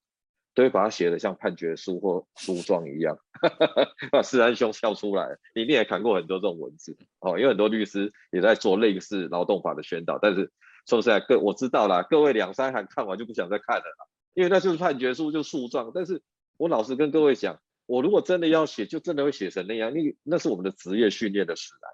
[0.54, 3.18] 都会把它写得像判决书或书状一样，
[4.12, 10.52] 把世安兄笑出来，你一定也看过很多这种文字哦，因为很多律师也在做类似劳动法的宣导，但是。
[10.86, 15.92] 说实在，各我知道啦，各位两三行看完就不想再看了啦，因为那就是判决书，就诉状。
[15.96, 16.22] 但是
[16.58, 21.92] 我老实跟各位讲，我如果真的要写，就真的会写成那样，因为那是我们的职业训练的使然。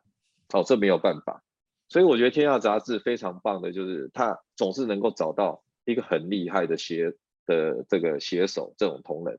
[0.49, 1.43] 好，这没有办法。
[1.87, 7.13] 所以我觉得天下杂志非常棒的，就是他总是能够找到一个很厉害的写
[7.45, 9.37] 的这个写手，这种同仁，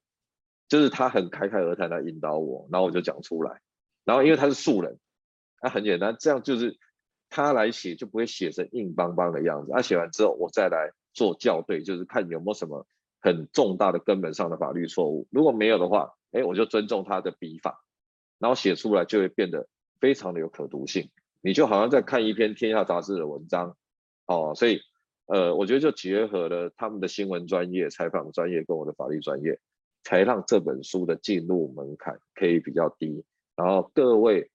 [0.68, 3.60] 就是他很侃侃而谈来引导我，然后我就讲出来。
[4.04, 4.96] 然后因为他是素人，
[5.60, 6.78] 他很简单，这样就是。
[7.30, 12.84] 他来写就不会写成硬邦邦的样子，他、啊、写完之后我再来做校对，就是看有没有什么
[13.20, 15.28] 很重大的根本上的法律错误。
[15.30, 17.84] 如果没有的话，哎，我就尊重他的笔法，
[18.40, 19.68] 然后写出来就会变得
[20.00, 21.08] 非常的有可读性。
[21.40, 23.76] 你就好像在看一篇天下杂志的文章，
[24.26, 24.80] 哦，所以
[25.26, 29.58] 呃，我觉得就结合了他们的新闻专业、采访专业跟我的法律专业，
[30.02, 33.24] 才让这本书的进入门槛可以比较低，
[33.54, 34.50] 然后各位。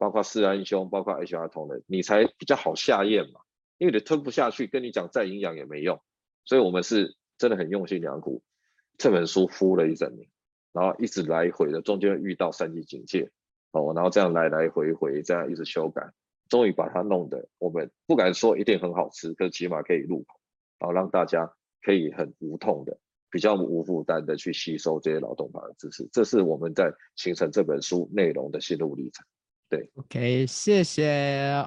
[0.00, 3.42] 包括四安兄，包括 HR 同仁，你才比较好下咽嘛。
[3.76, 6.00] 因为你吞不下去，跟你讲再营养也没用。
[6.46, 8.42] 所以我们是真的很用心良苦，
[8.96, 10.26] 这本书敷了一整年，
[10.72, 13.30] 然后一直来回的，中间遇到三级警戒，
[13.72, 16.10] 哦，然后这样来来回回，这样一直修改，
[16.48, 20.40] 终于把它弄得我们不敢说一定很好吃，可是起码可以入口，
[20.78, 22.98] 然后让大家可以很无痛的。
[23.32, 29.24] 比较无负担的去吸收这些劳动法的知识，这是我们在形成这本书内容的心路历程。
[29.70, 31.06] 对，OK，谢谢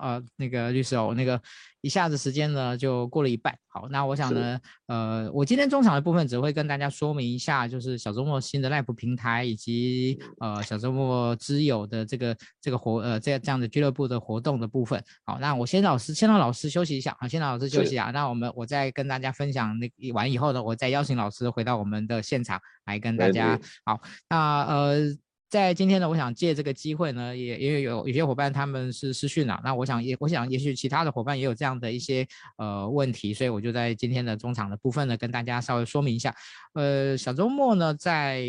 [0.01, 1.41] 呃，那个律师哦，那个
[1.79, 3.57] 一下子时间呢就过了一半。
[3.69, 15.01] 好，那我想呢，呃，我今天中场的部分只会跟大家说明一下，就是小周末新的 Live 平台以及呃小周末之友的这个这个活呃这这样的俱乐部的活动的部分。
[15.23, 18.11] 好，那我先老师先让老师休息一下，好，先让老师休息啊。
[18.11, 23.57] 那我们我再跟大家分享那完以后呢，我再邀请老师回到我们的现场来跟大家。
[23.85, 25.17] 好，那呃。
[25.53, 32.25] 在今天呢，我想借这个机会呢，也因为有有些伙伴他们是私讯了，那我想也我想也许其他的伙伴也有这样的一些
[32.57, 36.35] 呃问题，所以我就在今天的中场的部分呢，跟大家稍微说明一下。
[36.73, 38.43] 呃，小周末呢，在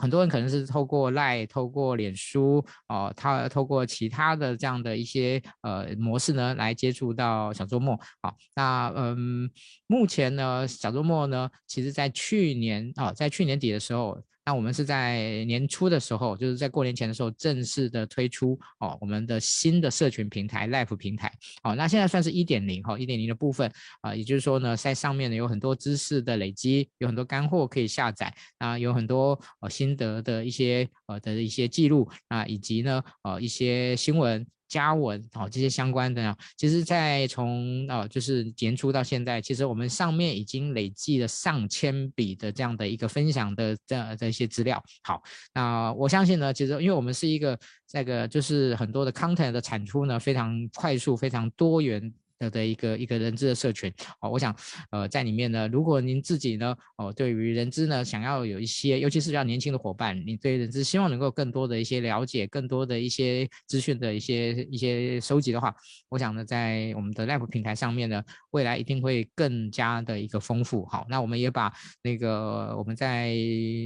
[0.00, 7.94] 很多人可能是透过 Line、透过脸书哦，他透过其他的这样的一些呃模式呢，来接触到小周末。
[8.22, 9.50] 好，那嗯，
[9.88, 14.22] 目前呢，小周末呢，其实在去年啊，在去年底的时候。
[14.44, 21.30] 那我们是在年初的时候，就是在过年前的时候，正式的推出哦，我们的新的社群平台 Live 平台。
[21.64, 23.70] 哦，那现在算是一点零哈，一点零的部分
[24.00, 34.46] 啊，也就是说呢，在上面呢有很多知识的累积，有很多干货可以下载啊，有很多呃心得的一些呃的一些记录啊，以及呢呃一些新闻。
[34.68, 44.82] 加文哦，这些相关的，其实，在从呃就是年初到现在，其实我们上面已经累计了上千笔的这样的一个分享的这样的一些资料。
[45.02, 45.22] 好，
[45.54, 52.12] 那我相信呢，其实因为我们是一个这个就是很多的 content 的产出呢，非常快速，非常多元。
[52.38, 54.54] 的的一个一个人资的社群哦，我想
[54.90, 65.74] 呃在里面呢，如果您自己呢哦对于人资呢想要有一些，尤其是比较年轻的伙伴，你对人资希望能够更多的一些了解，更多的一些资讯的一些一些收集的话，
[66.08, 70.86] 我想呢在我们的 Live 平台上面呢，未来一定会更加的一个丰富。
[70.86, 71.72] 好，那我们也把
[72.02, 73.34] 那个我们在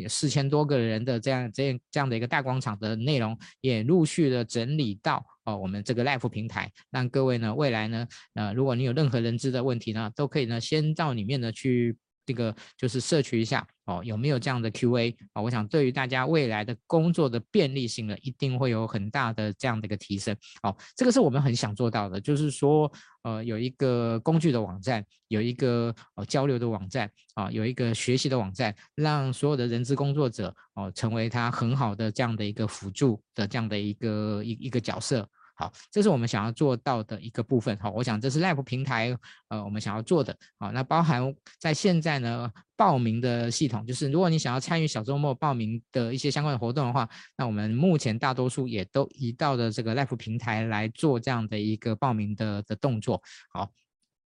[0.08, 5.24] 四千多个人的这样这样这样的一个大广场的内容，也陆续的整理到。
[5.44, 15.42] 哦，我们这个 Life 平台，让各位呢，未来呢，呃，如果你有任何人资的问题呢，都可以呢，先到里面呢去这个就是摄取一下哦，有没有这样的 QA 啊、哦？
[15.42, 20.36] 我想对于大家未来的工作的便利性呢，一定会有很大的这样的一个提升。
[20.62, 22.90] 哦，这个是我们很想做到的，就是说，
[23.22, 35.28] 呃，有一个工具的网站，有一个呃交流的网站啊、有一个学习的网站，让所有的人资工作者哦、成为他很好的这样的一个辅助的这样的一个一一个角色。
[35.62, 37.78] 好，这是我们想要做到的一个部分。
[37.78, 40.36] 好，我想这是 Live 平台，呃，我们想要做的。
[40.58, 53.22] 好，那包含在现在呢，报名的系统，就是如果你想要参与小周末报名的一些相关的活动的话，那我们目前大多数也都移到了这个 Live 平台来做这样的一个报名的的动作。
[53.52, 53.70] 好。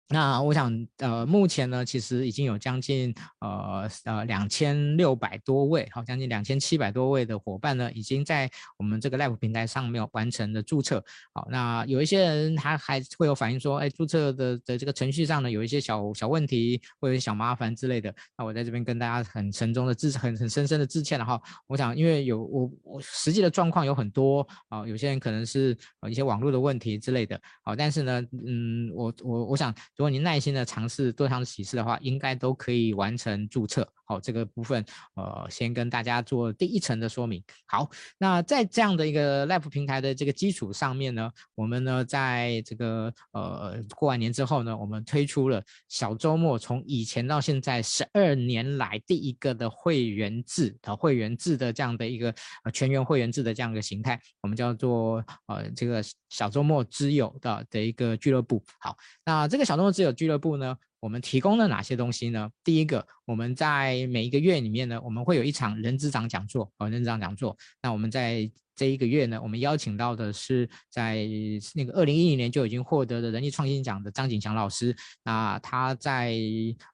[0.09, 11.01] 那我想，呃，目前呢，其实已经有将近呃呃两千六百多位，好，将近两千七百多位的伙伴呢，已经在我们这个 Live 平台上面完成了注册。
[11.33, 18.13] 好，那有一些人他还会有反映说，哎，注册的的这个程序上呢，有一些小小问题或者小麻烦之类的。
[18.37, 21.41] 那我在这边跟大家很沉重的致很很深深的致歉了哈。
[21.67, 27.39] 我想，因为有我我实际的状况有很多啊，有些人可能是呃一些网络的问题之类的。
[27.63, 29.73] 好，但是呢，嗯，我我我想。
[30.01, 33.87] 如果你耐心的尝试多项启示的话，应该都可以完成注册。
[34.11, 34.83] 好，这个部分
[35.15, 37.41] 呃，先跟大家做第一层的说明。
[37.65, 52.35] 好，那在这样的一个 Live 平台的这个基础上面呢，我们呢在这个呃过完年之后呢，我们推出了小周末从以前到现在十二年来第一个的会员制的会员制的这样的一个
[52.73, 58.61] 全员会员制的这样一个形态，我们叫做呃这个小周末之友的的一个俱乐部。
[58.77, 62.47] 好，那这个小周末之友俱乐部呢，我们提供了哪些东西呢？
[62.63, 67.57] 第一个，我们在每一个月里面呢，我们会有一场人资长讲座，哦，人资长讲座。
[67.81, 71.27] 那我们在这一个月呢，我们邀请到的是在
[71.73, 74.95] 那个二零一零年就已经获得的人力创新奖的张景祥老师。
[75.23, 76.35] 那他在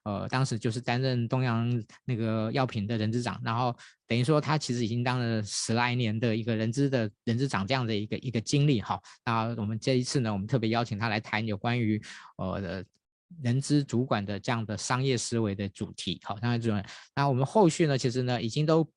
[0.04, 1.70] 呃当时就是担任东阳
[2.06, 8.98] 那个药品的人资长，然后等于说他其实已经当了十来年的一个人资的人资长这样的一个一个经历哈。
[9.26, 12.02] 那我们这一次呢，我们特别邀请他来谈有关于
[12.36, 12.82] 呃。
[13.42, 16.84] 人资主管的这样的商业思维的主题，好，商业主管。
[17.14, 18.88] 那我们后续呢，其实呢，已经都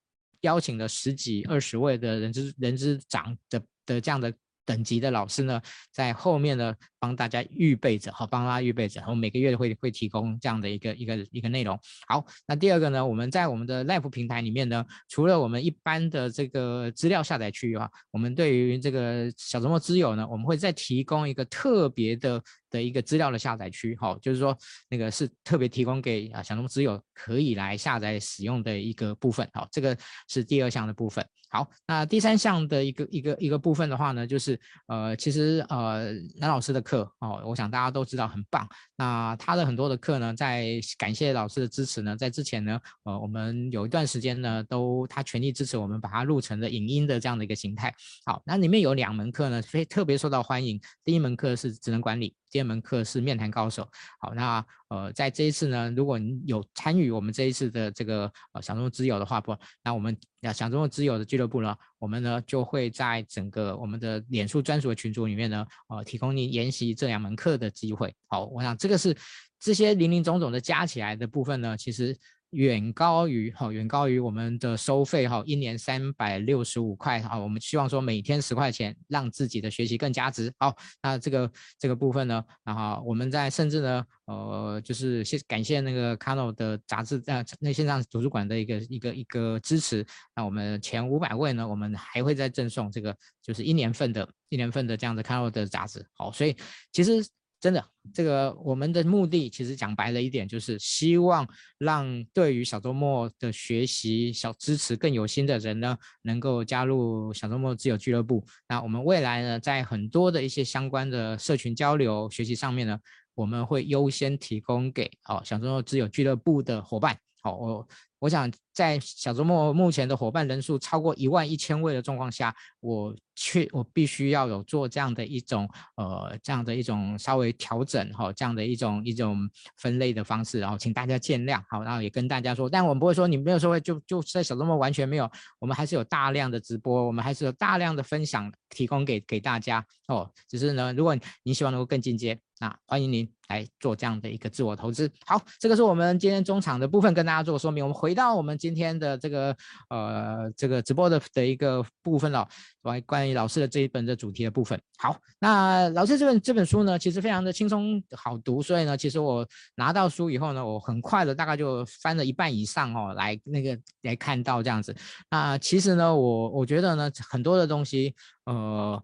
[0.42, 4.34] 邀请了十几二十位的人资人资长的的这样的
[4.66, 5.62] 等级的老师呢，
[5.92, 11.78] 在后面呢帮大家预备着，好，帮大家预备着，我们每个月会会提供这样的一个一个一个内容。
[12.08, 22.40] 好，那第二个呢，我们在我们的 Live 平台里面呢，除了我们一般的这个资料下载区域啊，我们对于这个小周末之友呢，我们会再提供一个特别的
[22.70, 24.56] 的一个资料的下载区，好，就是说
[24.88, 29.98] 那个是特别提供给啊小周末之友可以来下载使用的一个部分，好，这个
[30.28, 31.26] 是第二项的部分。
[31.54, 36.82] 好，那第三项的一个一个一个部分的话呢，就是呃，其实呃，南老师的
[37.20, 38.68] 哦，我想大家都知道很棒。
[39.02, 47.92] 那他的很多的课呢，在感谢老师的支持呢，在之前呢，呃，我们有一段时间呢，都他全力支持我们把它录成了影音的这样的一个形态。
[48.28, 50.80] 好，那里面有两门课呢，非特别受到欢迎。
[51.04, 52.36] 第一门课是职能管理。
[52.52, 53.88] 第二门课是面谈高手。
[54.20, 68.14] 好，那呃，在这一次呢，如果你有参与我们这一次的这个呃想中之友的话，不，那我们啊小众之友的俱乐部呢，我们呢就会在整个我们的脸书专属的群组里面呢，呃，提供你研习这两门课的机会。
[68.28, 69.16] 好，我想这这是
[69.60, 72.16] 这些林林总总的加起来的部分呢，其实。
[72.52, 80.52] 远高于哈，远高于我们的收费哈，一年三百六十五块哈，我们希望说每天十块钱，让自己的学习更加值。
[80.60, 90.06] 好，那这个这个部分呢，然后我们在甚至呢，呃，就是谢感谢那个卡诺的杂志呃，那线上图书馆的一个一个一个支持。
[90.36, 96.06] 那我们前五百位呢，我们还会再赠送这个就是一年份的一年份的这样的卡诺的杂志。
[96.18, 96.54] 好，所以
[96.92, 97.26] 其实。
[97.62, 101.48] 真的，这个我们的目的其实讲白了一点，就是希望
[101.78, 108.44] 让对于小周末的学习小支持更有心的人呢，能够加入小周末自由俱乐部。
[108.68, 112.98] 那我们未来呢，在很多的一些相关的社群交流学习上面呢，
[113.36, 117.16] 我们会优先提供给哦小周末自由俱乐部的伙伴。
[117.44, 117.88] 好，我
[118.20, 125.68] 我想在小周末目前的伙伴人数超过一万一千位的状况下，我确我必须要有做这样的一种
[125.98, 131.60] 呃这样的一种稍微调整哈，这样的一种一种分类的方式，然后请大家见谅。
[131.68, 135.28] 好，然后也跟大家说，但我们不会说你没有说就就在小周末完全没有，
[135.58, 140.30] 我们还是有大量的直播，我们还是有大量的分享提供给给大家哦。
[140.48, 142.40] 只是呢，如果你希望能够更进阶。
[142.60, 145.12] 那欢迎您来做这样的一个自我投资。
[145.26, 147.84] 好，这个是我们今天中场的部分，跟大家做个说明。
[147.84, 149.56] 我们回到我们今天的这个
[149.90, 152.48] 呃这个直播的的一个部分了，
[152.82, 154.80] 关关于老师的这一本的主题的部分。
[154.98, 159.46] 好，那老师这本这本书呢，其实非常的轻松好读，所以呢，其实我
[159.76, 164.96] 拿到书以后呢，我很快的大概就翻了一半以上哦，来那个来看到这样子。
[165.30, 169.02] 那其实呢，我我觉得呢，很多的东西，呃。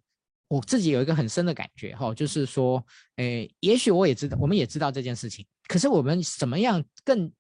[0.48, 2.86] 我自己有一个很深的感觉哈，就是说，
[3.18, 7.32] 诶，也许我也知道，我们也知道这件事情，可是我们怎么样更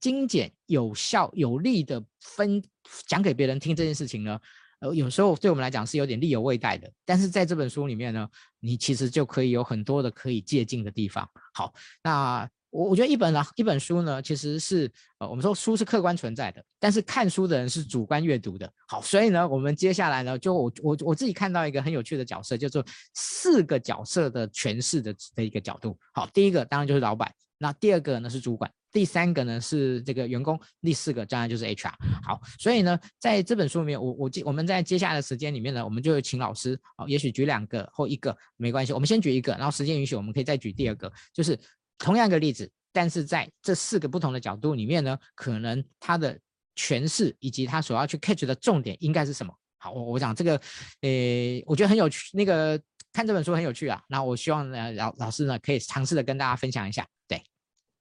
[0.00, 2.62] 精简、有效、有力的分
[3.06, 4.38] 讲给别人听这件事情呢？
[4.80, 8.28] 呃，有时候对我们来讲是有点力有未逮的，但是在这本书里面呢，
[8.60, 11.28] 你其实就可以有很多的可以借鉴的地方。
[11.52, 12.48] 好，那。
[12.70, 18.72] 我我觉得一本啊一本书呢，其实是呃我们说书是客观存在的，但是看书的人是主观阅读的。
[18.86, 25.98] 好，所以呢，我们接下来呢，就我我我自己看到一个很有趣的角色，叫做四个角色的诠释的的一个角度。
[26.12, 31.92] 好，第一个当然就是老板，那第二个呢是主管，第三个呢是这个员工，第四个当然就是 HR。
[32.22, 41.58] 好，所以呢，在这本书里面，我我我们在接下来的时间里面呢，我们就请老师，好，也许举两个或一个没关系，我们先举一个，然后时间允许，我们可以再举第二个，就是。
[42.00, 46.36] 同样一个例子，但是在这四个不同的角度里面呢，可能它的
[46.74, 49.54] 诠释以及它所要去 catch 的重点应该是什么？
[49.76, 50.60] 好，我我讲这个，
[51.02, 52.34] 诶，我觉得很有趣。
[52.34, 52.80] 那个
[53.12, 54.02] 看这本书很有趣啊。
[54.08, 57.06] 那我希望呢，老老师呢可以尝试的跟大家分享一下。
[57.28, 57.36] 对，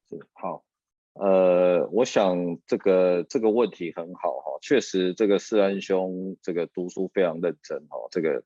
[0.09, 0.63] 是好。
[1.13, 8.41] 呃，我想这个这个问题很好哈，确实这个世安兄这个读书非常认真哈，这个。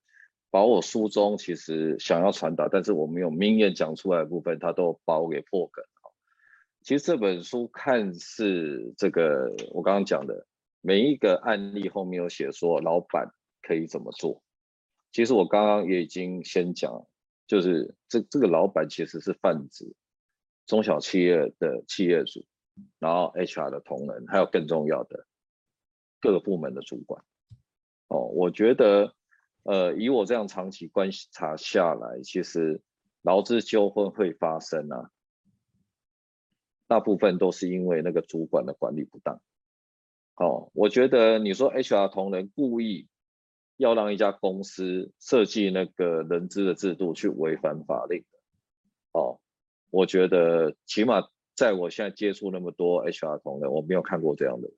[0.53, 5.83] 把我书中其实想要传达，但是我没有明言讲出来的部分，他都把我给破梗。
[6.83, 10.45] 其实这本书看似这个我刚刚讲的
[10.79, 13.33] 每一个案例后面有写说老板
[13.63, 14.43] 可以怎么做，
[15.11, 17.07] 其实我刚刚也已经先讲，
[17.47, 19.91] 就是这这个老板其实是泛指
[20.67, 22.45] 中小企业的企业主，
[22.99, 25.25] 然后 HR 的同仁，还有更重要的
[26.21, 27.23] 各个部门的主管。
[28.09, 29.15] 哦，我觉得。
[29.63, 32.81] 呃，以我这样长期观察下来，其实
[33.21, 35.09] 劳资纠纷会发生啊，
[36.87, 39.41] 大部分都是因为那个主管的管理不当。
[40.35, 43.07] 哦，我觉得你说 HR 同仁故意
[43.77, 48.23] 要让一家公司设计那个人资的制度去违反法令，
[49.13, 49.39] 哦，
[49.91, 54.69] 我觉得起码在我现在接触那么多 HR 同仁，我没有看过这样的。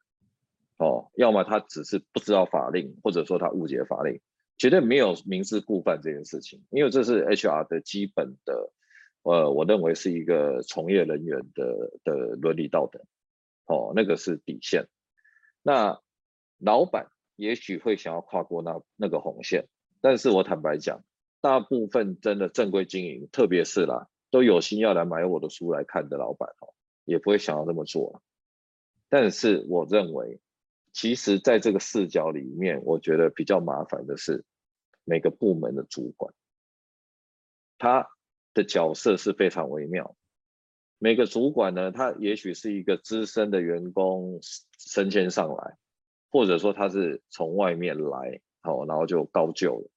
[0.78, 4.20] 哦，要么他只是不知道法令，或者说他误解法令。
[4.58, 8.72] 绝对没有明知故犯这件事情，因为这是 HR 的基本的，
[9.24, 13.02] 呃，我认为是一个从业人员的的伦理道德，
[13.66, 14.88] 哦，那个是底线。
[15.62, 16.00] 那
[16.58, 19.68] 老板也许会想要跨过那那个红线，
[20.00, 21.04] 但是我坦白讲，
[21.42, 28.22] 大部分真的正规经营，特别是啦，都有心要来买我的书来看的老板，哦，也不会想要这么做。
[29.10, 30.40] 但是我认为。
[30.96, 34.46] 其实，在这个视角里面，我觉得比较麻烦的是
[35.04, 36.34] 每个部门的主管，
[37.78, 38.08] 他
[38.54, 40.16] 的角色是非常微妙。
[40.98, 44.40] 每个主管呢，他也许是一个资深的员工
[44.80, 45.78] 升迁上来，
[46.30, 49.90] 或者说他是从外面来，好，然后就高就了。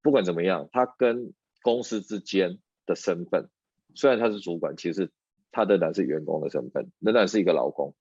[0.00, 3.50] 不管怎么样，他跟公司之间的身份，
[3.94, 5.12] 虽然他是主管，其实
[5.52, 7.94] 他仍然是员工的身份，仍然是一个劳工，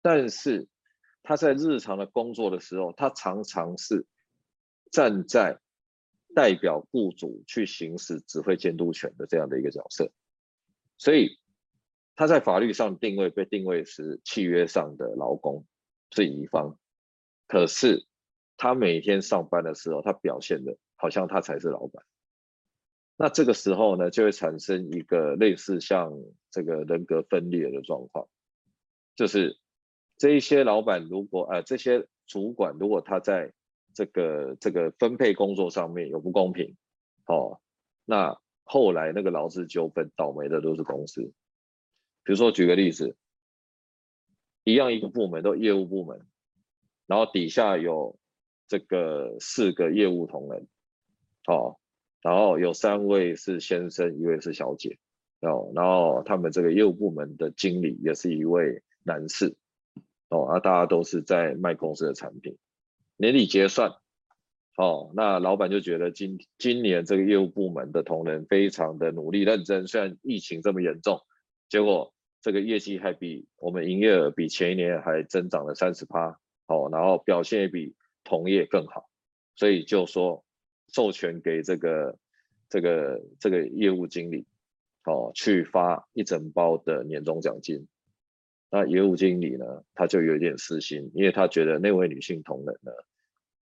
[0.00, 0.68] 但是。
[1.26, 4.04] 他在日常的工作的时候，他常常是
[4.92, 5.58] 站在
[6.34, 10.12] 代表雇主去行使指挥监督权的这样的一个角色，
[10.98, 11.38] 所以
[12.14, 15.64] 他在法律上定位被定位是契约上的劳工，
[16.10, 16.78] 是乙方，
[17.48, 18.06] 可是
[18.58, 22.04] 他每天上班的时候，他表现的好像他才是老板，
[23.16, 26.12] 那这个时候呢，就会产生一个类似像
[26.50, 28.28] 这个人格分裂的状况，
[29.16, 29.58] 就是。
[30.16, 33.52] 这一些老板如果呃，这些主管如果他在
[33.92, 36.76] 这个这个分配工作上面有不公平，
[37.26, 37.60] 哦，
[38.04, 41.22] 那后来那个劳资纠纷倒霉的都是公司。
[42.24, 43.16] 比如说举个例子，
[44.64, 46.20] 一样一个部门都业务部门，
[47.06, 48.18] 然后底下有
[48.66, 50.66] 这个四个业务同仁，
[51.46, 51.76] 哦，
[52.22, 54.98] 然后有三位是先生，一位是小姐，
[55.40, 59.54] 哦，然后他们这个业务部门的经理也是一位男士。
[60.28, 62.56] 哦，啊，大家都是在卖公司的产品，
[63.16, 63.94] 年底结算，
[64.76, 71.20] 哦，那老板就觉得今今年这个业务部门的同仁非常的努力认真，虽然疫情这么严重，
[71.68, 77.94] 结果这个业绩还比我们营业额比前一年还增长了三十趴，哦，然后表现也比
[78.24, 79.08] 同业更好，
[79.54, 80.44] 所以就说
[80.88, 82.18] 授权给这个
[82.68, 84.46] 这个这个业务经理，
[85.04, 87.86] 哦，去发一整包的年终奖金。
[88.74, 92.90] 那业务经理呢，他就有一点私心，因为他觉得那位女性同仁呢，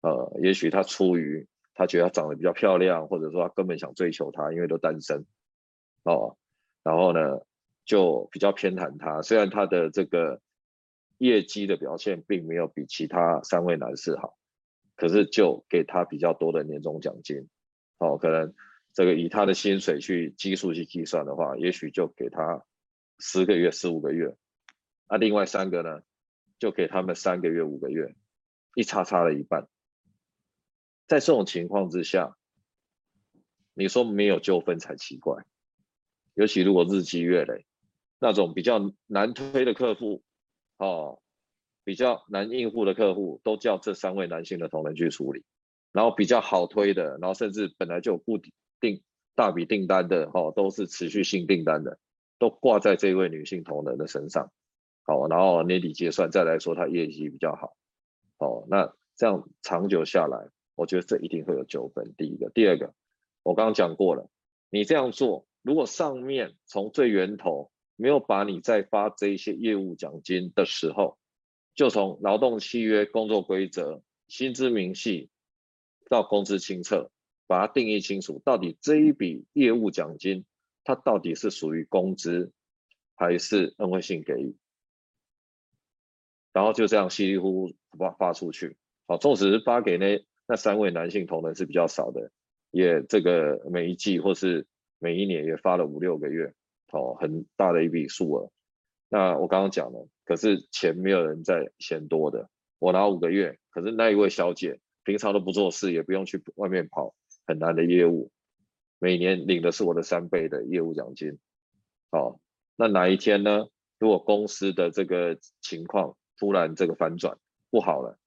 [0.03, 5.27] 呃，也许他出于他觉得她长得比较漂亮，或者说他根本想追求她，因为都单身，
[6.05, 6.37] 哦，
[6.85, 7.41] 然后呢，
[7.85, 9.21] 就比较偏袒她。
[9.23, 10.41] 虽然他的这个
[11.19, 14.39] 业绩的表现并没有比其他三位男士好，
[14.95, 17.49] 可是就给他比较多的年终奖金，
[17.99, 18.55] 哦，可能
[18.93, 22.65] 这个以他的薪水去基数去计算的话，也许就给他
[23.19, 24.37] 十个月、十五个月。
[25.09, 26.03] 那另外三个呢，
[26.59, 28.15] 就给他们三个月、五个月，
[28.75, 29.69] 一差差了一半。
[31.07, 32.37] 在这种情况之下，
[33.75, 35.45] 你说没有纠纷才奇怪。
[36.35, 37.67] 尤其如果日积月累，
[38.19, 40.23] 那种比较难推的客户，
[40.79, 41.21] 哦，
[41.85, 45.45] 比较难应付的客户，都叫这三位男性的同仁去处理。
[45.93, 48.41] 然后比较好推的，然后甚至本来就有固
[48.81, 49.03] 定
[49.37, 51.99] 大笔订单的，哦，都是持续性订单的，
[52.39, 54.51] 都挂在这位女性同仁的身上。
[55.07, 57.77] 好，然后年底结算再来说，他业绩比较好。
[58.39, 62.15] 哦，那这样长久下来，我觉得这一定会有纠纷。
[62.17, 62.95] 第一个，第二个，
[63.43, 64.31] 我刚刚讲过了，
[64.71, 71.19] 你这样做，如果上面从最源头没有把你在发这一些业务奖金的时候，
[71.75, 75.29] 就从劳动契约、工作规则、薪资明细
[76.09, 77.11] 到工资清册，
[77.47, 80.47] 把它定义清楚，到底这一笔业务奖金，
[80.83, 82.53] 它到底是属于工资
[83.15, 84.57] 还是恩惠性给予？
[86.55, 88.77] 然后就这样稀里糊涂发发出去，
[89.09, 92.31] 好，纵使是发给那那三位男性同仁是比较少的，
[92.71, 94.67] 也这个每一季或是
[95.01, 96.55] 每一年也发了五六个月，
[96.93, 98.51] 哦，很大的一笔数额。
[99.09, 102.49] 那我刚刚讲了，可是钱没有人在嫌多的，
[102.79, 107.15] 我拿五个月，可是那一位小姐平常都不做事，也不用去外面跑
[107.49, 108.31] 很难的业务，
[109.01, 111.37] 每年领的是我的三倍的业务奖金，
[112.13, 112.39] 好，
[112.77, 113.67] 那哪一天呢？
[113.99, 117.39] 如果公司的这个情况，突然这个反转
[117.71, 118.19] 不好了，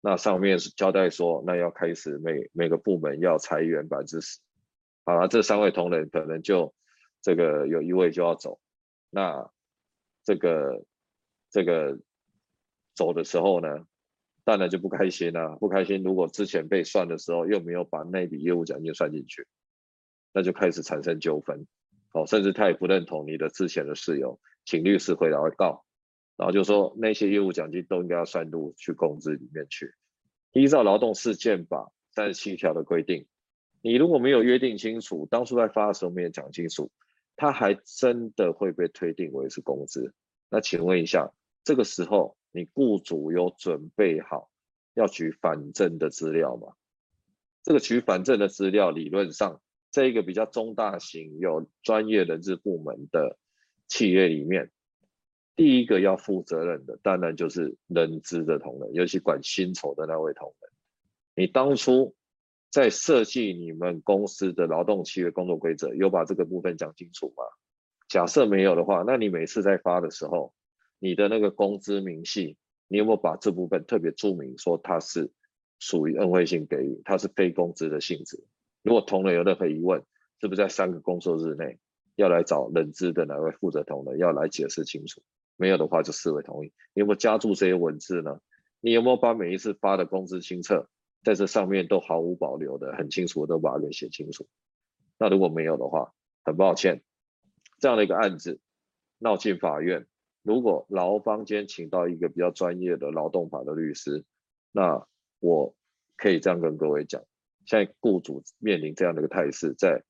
[0.00, 4.40] 那上面交代说，那要开始每每个部门要裁员百分之十，
[5.04, 6.74] 好了，这三位同仁可能就
[7.20, 8.60] 这个有一位就要走，
[9.10, 9.50] 那
[10.24, 10.84] 这个
[11.50, 11.98] 这个
[12.94, 13.86] 走的时候呢，
[14.44, 16.02] 当然就不开心了，不开心。
[16.02, 19.46] 如果之前被算的时候又没有把那笔业务奖金算进去，
[20.32, 21.66] 那就开始产生纠纷，
[22.12, 25.84] 哦，甚至他也不认同你的之前的事由，请律师回来告。
[26.36, 29.94] 然后就说那些业务奖金都应该要算入去工资里面去。
[30.52, 33.26] 依照劳动事件法三十七条的规定，
[33.80, 36.90] 你如果没有约定清楚，当初在发的时候没有讲清楚，
[37.36, 40.12] 它还真的会被推定为是工资。
[40.50, 41.32] 那请问一下，
[41.64, 44.50] 这个时候你雇主有准备好
[44.94, 46.74] 要举反证的资料吗？
[47.62, 53.38] 这个举反证的资料，理论上，在一个比较中大型有专业人事部门的
[53.88, 54.70] 企业里面，
[55.56, 60.70] 第一个要负责任的，当然就是人资的同仁，尤其管薪酬的那位同仁。
[61.34, 62.14] 你当初
[62.70, 67.44] 在设计你们公司的劳动契约工作规则，有把这个部分讲清楚吗？
[68.08, 70.52] 假设没有的话，那你每次在发的时候，
[70.98, 72.56] 你的那个工资明细，
[72.88, 75.30] 你有没有把这部分特别注明说它是？
[75.84, 78.44] 属于恩惠性给予，它是非工资的性质。
[78.84, 80.00] 如果同仁有任何疑问，
[80.40, 81.80] 是不是在三个工作日内
[82.14, 85.20] 要来找人资的哪位负责同仁要来解释清楚？
[85.62, 86.72] 没有的话就视为同意。
[86.92, 88.40] 你有没有加注这些文字呢？
[88.80, 90.88] 你有没有把每一次发的工资清册
[91.22, 94.48] 在这上面都毫无保留的很清楚的都把它给写清楚？
[95.18, 97.04] 那如果没有的话，很抱歉，
[97.78, 98.58] 这样的一个案子
[99.18, 100.08] 闹进法院，
[100.42, 104.24] 如果劳方间请到一个比较专业的劳动法的律师，
[104.72, 105.06] 那
[105.38, 105.76] 我
[106.16, 107.22] 可以这样跟各位讲，
[107.66, 110.02] 现在雇主面临这样的一个态势，在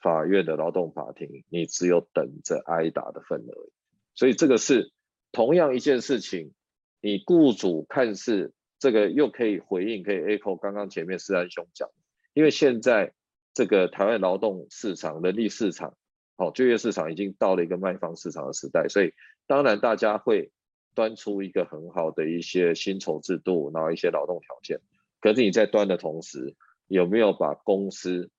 [0.00, 3.72] 法院的劳动法庭，你只有等着挨打的份而已。
[4.14, 4.93] 所以这个是
[5.34, 6.54] 同样一件事情，
[7.02, 11.90] 你雇主看似这个又可以回应，可以 echo 刚刚前面思安兄讲，
[12.32, 13.12] 因为现在
[13.52, 15.94] 这个台湾劳动市场、人力市场、
[16.38, 19.12] 好就业市场已经到了一个卖方市场的时代，所以
[19.46, 20.50] 当然大家会。
[20.96, 24.80] 端出一个很好的一些薪酬制度，然后一些劳动条件。
[25.20, 26.54] 可是你在端的同时，
[26.86, 28.30] 有没有把公司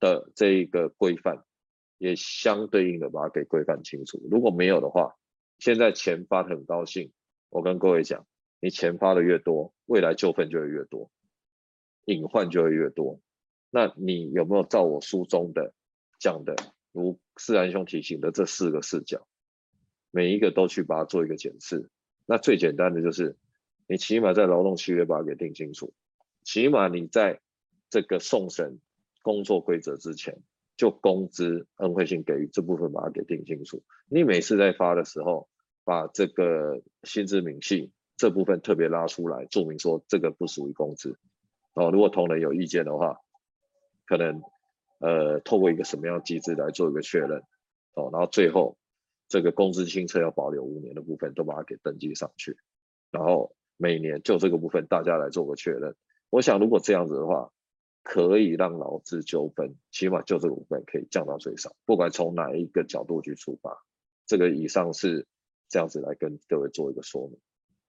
[0.00, 1.44] 的这一个规范
[1.98, 4.20] 也相对应的把它给规范清楚？
[4.28, 5.14] 如果没有的话，
[5.62, 7.12] 现在钱发的很高兴，
[7.48, 8.26] 我跟各位讲，
[8.58, 11.08] 你钱发的越多，未来纠纷就会越多，
[12.04, 13.20] 隐患就会越多。
[13.70, 15.72] 那你有没有照我书中的
[16.18, 16.56] 讲的，
[16.90, 19.24] 如思安兄提醒的这四个视角？
[20.10, 21.88] 每一个都去把它做一个检视，
[22.26, 23.36] 那最简单的就是，
[23.86, 25.94] 你起码在劳动契约把它给定清楚，
[26.42, 27.40] 起码你在
[27.88, 28.80] 这个送审
[29.22, 30.42] 工作规则之前，
[30.76, 33.84] 就工资恩惠性给予这部分把它给定清楚。
[34.08, 35.48] 你每次在发的时候，
[35.84, 41.18] 把这个薪资明细这部分特别拉出来，注明说这个不属于工资。
[41.74, 43.18] 哦，如果同仁有意见的话，
[44.06, 44.42] 可能
[44.98, 47.42] 呃透过一个什么样机制来做一个确认，
[47.94, 48.76] 哦，然后最后。
[49.28, 52.58] 这个工资清册要保留五年的部分都把它给登记上去，
[53.10, 55.96] 然后每年就这个部分大家来做个确认。
[56.28, 57.50] 我想如果这样子的话，
[58.02, 63.82] 可以让劳资纠纷起码就这个部分可以降到最少，不管从哪一个角度去出发。
[64.26, 65.26] 这个以上是
[65.72, 67.38] 这样子来跟各位做一个说明，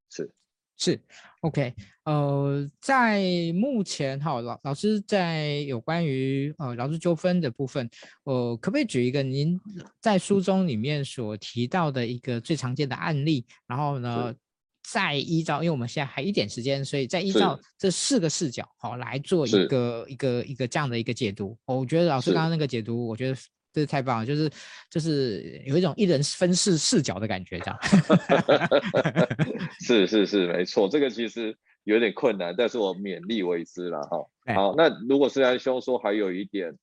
[0.09, 0.31] 是。
[0.75, 0.99] 是
[1.41, 1.71] ，OK，
[2.05, 3.21] 呃，在
[3.53, 7.87] 目前哈，老老师在有关于呃劳资纠纷的部分，
[8.23, 9.59] 呃，可不可以举一个您
[10.01, 13.45] 在书中里面所提到的一个最常见的案例？
[13.67, 14.33] 然后呢，
[14.81, 21.55] 再依照，因为我们现在还一点时间，所以再依照这四个视角好来做一个一个一个这样的一个解读。
[21.65, 23.37] 我觉得老师刚刚那个解读，我觉得。
[23.73, 24.47] 这是太棒了，就是
[24.87, 27.79] 就是有一种一人分饰视角的感觉，这样。
[29.81, 34.23] 是是是，没错，这个其实有点困难，但是我勉力为之了哈。
[34.53, 36.77] 好，那如果是安兄说还有一点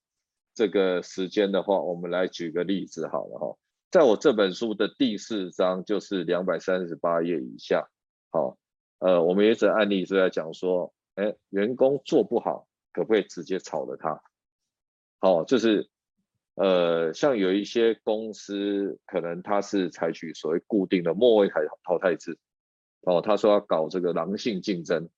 [0.52, 3.56] 这个时间的话，我们来举个例子好了哈。
[3.92, 7.88] 在我这本书的第四章，就是两百三十八页以下，
[8.30, 8.58] 好，
[8.98, 14.20] 呃，我们有一则案例是在讲说，哎，员工做不好，可不可以直接炒了他？
[15.20, 15.88] 好，就是。
[16.60, 22.36] 呃，像有一些公司，可能他是采取所谓固定的末位淘淘汰制，
[23.00, 25.08] 哦，他说要搞这个狼性竞争，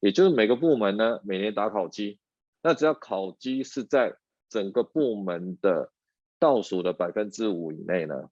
[0.00, 2.18] 也就是每个部门呢，每年打考绩，
[2.60, 4.16] 那只要考绩是在
[4.48, 5.92] 整个部门的
[6.40, 8.28] 倒数的百分之五以内呢，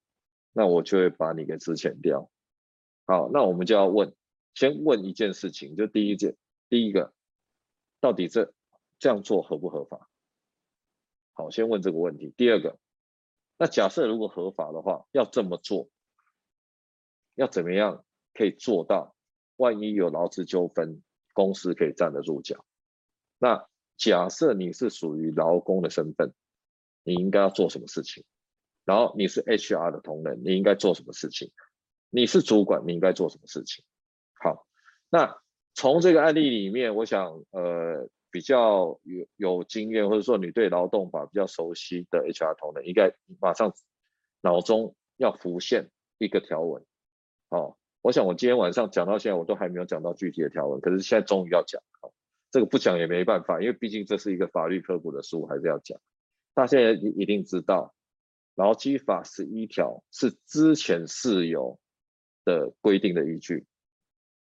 [0.52, 2.28] 那我就会把你给资遣掉。
[3.06, 4.12] 好，那我们就要问，
[4.54, 6.34] 先问一件事情，就第一件，
[6.68, 7.12] 第一个，
[8.00, 8.52] 到底这
[8.98, 10.10] 这样做合不合法？
[11.38, 12.34] 好，先问这个问题。
[12.36, 12.80] 第二个，
[13.58, 15.88] 那假设如果合法的话，要这么做，
[17.36, 19.14] 要怎么样可以做到？
[19.54, 21.00] 万一有劳资纠纷，
[21.32, 22.64] 公司可以站得住脚。
[23.38, 26.34] 那假设你是属于劳工的身份，
[27.04, 28.24] 你应该要做什么事情？
[28.84, 31.52] 然后你是 HR 的同仁，你应该做什么事情？
[32.10, 33.84] 你是主管，你应该做什么事情？
[34.42, 34.66] 好，
[35.08, 35.40] 那
[35.74, 38.10] 从这个案例里面，我想，呃。
[38.30, 43.74] 比较有有经验，或者说你对劳动法比较熟悉的 HR 同仁，应该马上
[44.40, 46.84] 脑中要浮现一个条文。
[47.48, 51.82] 哦，我想我今天晚上讲到现在，我都还没有讲到具体的条文，可是现在终于要讲。
[52.50, 56.00] 这个不讲也没办法，因为毕竟这是一个法律科普的书，还是要讲。
[56.54, 57.94] 大家也一定知道，
[58.54, 61.78] 劳基法十一条是之前事由
[62.46, 63.66] 的规定的依据，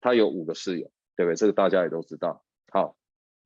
[0.01, 1.34] 它有五个事由，对不对？
[1.34, 2.45] 这个大家也都知道。
[2.70, 2.97] 好，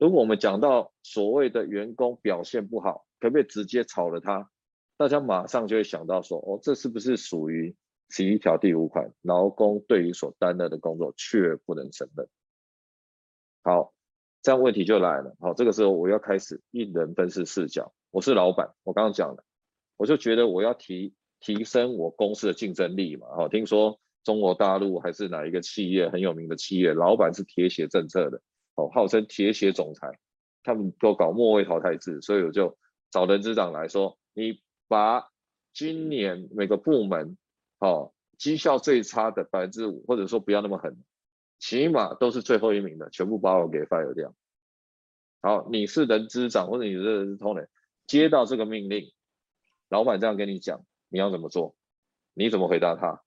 [0.00, 4.50] 如果我们讲到所谓的员工表现不好，可不可以直接炒了他？
[4.96, 7.76] 大家马上就会想到说，哦，这是不是属于
[8.08, 12.26] 十一条第五款，劳工对于所担任的工作却不能胜任？
[13.62, 13.94] 好。
[14.42, 17.92] 这样问题就来了，好，这个时候我要开始一人分饰视角。
[18.10, 19.44] 我是老板，我刚刚讲了，
[19.98, 23.26] 我就觉得我要提提升我公司的竞争力嘛。
[23.36, 28.40] 好，听说中国大陆还是哪一个企业很有名的企业，老板是铁血政策的，
[28.80, 30.18] 哦，号称铁血总裁，
[30.62, 32.78] 他们都搞末位淘汰制，所以我就
[33.10, 35.28] 找人资长来说，你把
[35.74, 37.36] 今年每个部门，
[37.78, 40.96] 哦，绩效最差的百分之五，或者说不要那么狠。
[41.58, 44.34] 起码都是最后一名的，全部把我给 fire 掉。
[45.42, 47.68] 好，你是人资长或者你是人资同仁，
[48.06, 49.12] 接到这个命令，
[49.90, 51.76] 老板这样跟你讲，你要怎么做？
[52.32, 53.22] 你怎么回答他？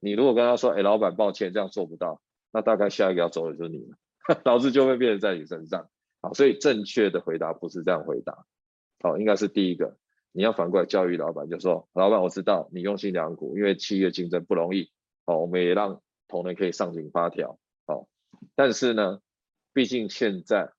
[0.00, 2.20] 你如果跟他说，哎，老板，抱歉，这样做不到，
[2.52, 3.96] 那大概下一个要走的就是你了，
[4.44, 5.88] 导致就会变成在你身上。
[6.22, 8.46] 好，所以正确的回答不是这样回答。
[9.00, 9.96] 好，应该是第一个，
[10.32, 14.90] 你要反过来教育老板，就说，老板，我知道你用心良苦，因为企业竞争不容易。
[15.26, 16.00] 好，我们也让。
[16.28, 17.58] 同仁可以上紧发条，
[17.88, 18.06] 好，
[18.54, 19.18] 但是呢，
[19.72, 20.70] 毕竟现在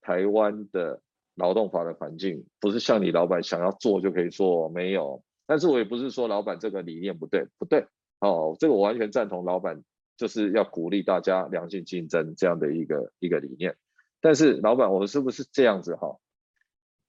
[0.00, 1.00] 台湾的
[1.36, 5.22] 劳动法的环境不是像你老板想要做就可以做，没有。
[5.46, 7.86] 但是我也不是说老板这个理念不对，不对，
[8.18, 9.84] 哦，这个我完全赞同，老板
[10.18, 13.76] 就是要鼓励大家良性竞争这样的一个一个理念。
[14.20, 16.18] 但是老板，我们是不是这样子哈？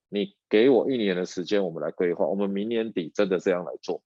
[0.07, 4.01] 你给我一年的时间，我们来规划，我们明年底真的这样来做。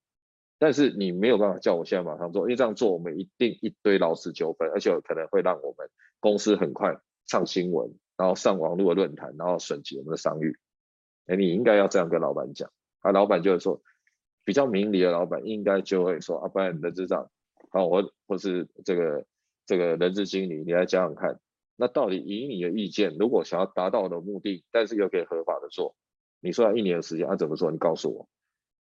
[0.58, 5.89] 但是你没有办法叫我现在马上做，因为这样做我们一定一堆劳资纠纷，而且可能会让我们
[6.22, 10.58] 公司很快上新闻，然后上网络的论坛，然后损及我们的商誉。
[11.26, 13.82] 哎，你应该要这样跟老板讲，啊，老板就会说，
[14.45, 17.30] 比较明理的老板应该就会说，啊，不然人资长，
[17.74, 19.26] 啊，我或是这个
[19.66, 21.40] 这个人资经理，你来讲讲看，
[21.76, 25.96] 那到底以你的意见，如果想要达到的目的，但是又可以合法的做，
[26.40, 27.70] 你说要一年的时间，啊，怎么做？
[27.72, 28.30] 你告诉我，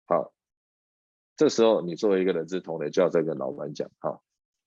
[0.06, 0.32] 好。
[1.36, 4.20] 这时候，你作为一个人资同仁，就要再跟老板讲：哈，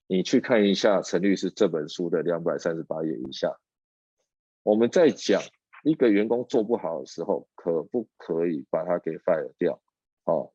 [0.08, 3.60] 你去看一下陈律师这本书的两百三十八页以下，
[4.64, 5.42] 我们在讲
[5.84, 9.80] 一个员工做不好的时候，可不可以把他给 fire 掉？
[10.24, 10.52] 好，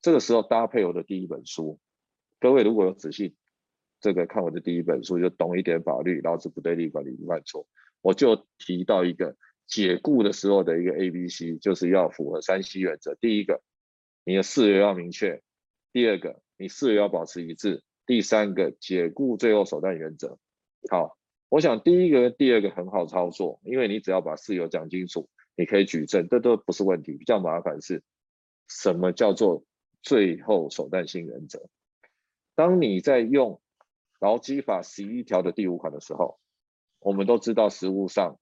[0.00, 1.78] 这个时候搭配我的第一本书，
[2.42, 3.36] 各位如果有仔细
[4.00, 7.68] 这个看我的第一本书，就懂一点法律，老子不对立管理不犯错，
[8.00, 9.36] 我就提到一个
[9.68, 13.14] 解雇的时候的一个 A B C，就是要符合三 C 原则。
[13.14, 13.62] 第一个，
[14.24, 15.40] 你的事由要明确。
[15.92, 20.36] 第二个，你事由要保持一致；第三个，解雇最后手段原则。
[20.90, 21.16] 好，
[21.48, 27.16] 我想第一个跟第二个很好操作，因为你只要把事由讲清楚，你可以举证，这都不是问题。
[27.16, 28.02] 比较麻烦是，
[28.66, 29.64] 什么叫做
[30.02, 31.68] 最后手段性原则？
[32.54, 33.60] 当你在用
[34.20, 36.38] 劳基法十一条的第五款的时候，
[37.00, 38.38] 我们都知道实务上，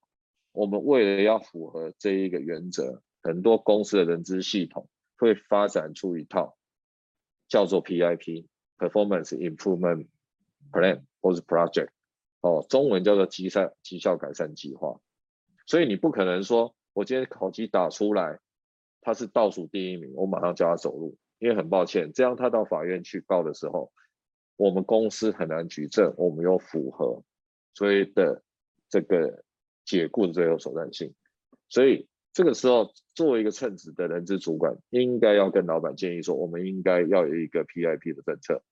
[0.53, 6.57] 我们为了要符合这一个原则，很多公司的人资系统会发展出一套。
[7.49, 10.07] 叫做 PIP（Performance Improvement
[10.71, 11.89] Plan） 或是 Project，
[12.43, 15.01] 哦，中文叫做绩效绩效改善计划。
[15.67, 18.39] 所以你不可能说，我今天考绩打出来，
[19.01, 23.91] 他是倒数第一名，我马上叫他走路，因为很抱歉，这样他到法院去告的时候，
[24.57, 27.25] 我们公司很难举证，我们有符合
[27.75, 28.45] 所谓的
[28.89, 29.43] 这个
[29.85, 31.13] 解雇的最后手段性，
[31.69, 32.07] 所以。
[32.33, 38.63] 这个时候，作为一个称职的人资主管，应该要跟老板建议说，我们应该要有一个 PIP 的政策。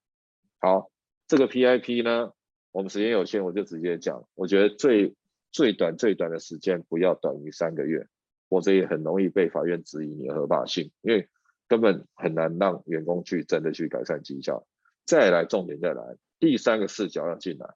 [0.60, 0.92] 好，
[1.26, 2.32] 这个 PIP 呢，
[2.70, 4.28] 我们时间有限，我就直接讲。
[4.36, 5.16] 我觉得最
[5.50, 8.06] 最短最短的时间不要短于三个月，
[8.48, 11.28] 否则也很容易被法院质疑你的合法性，因为
[11.68, 14.66] 根本很难让员工去真的去改善绩效。
[15.04, 17.74] 再来，重点再来，第三个视角要进来，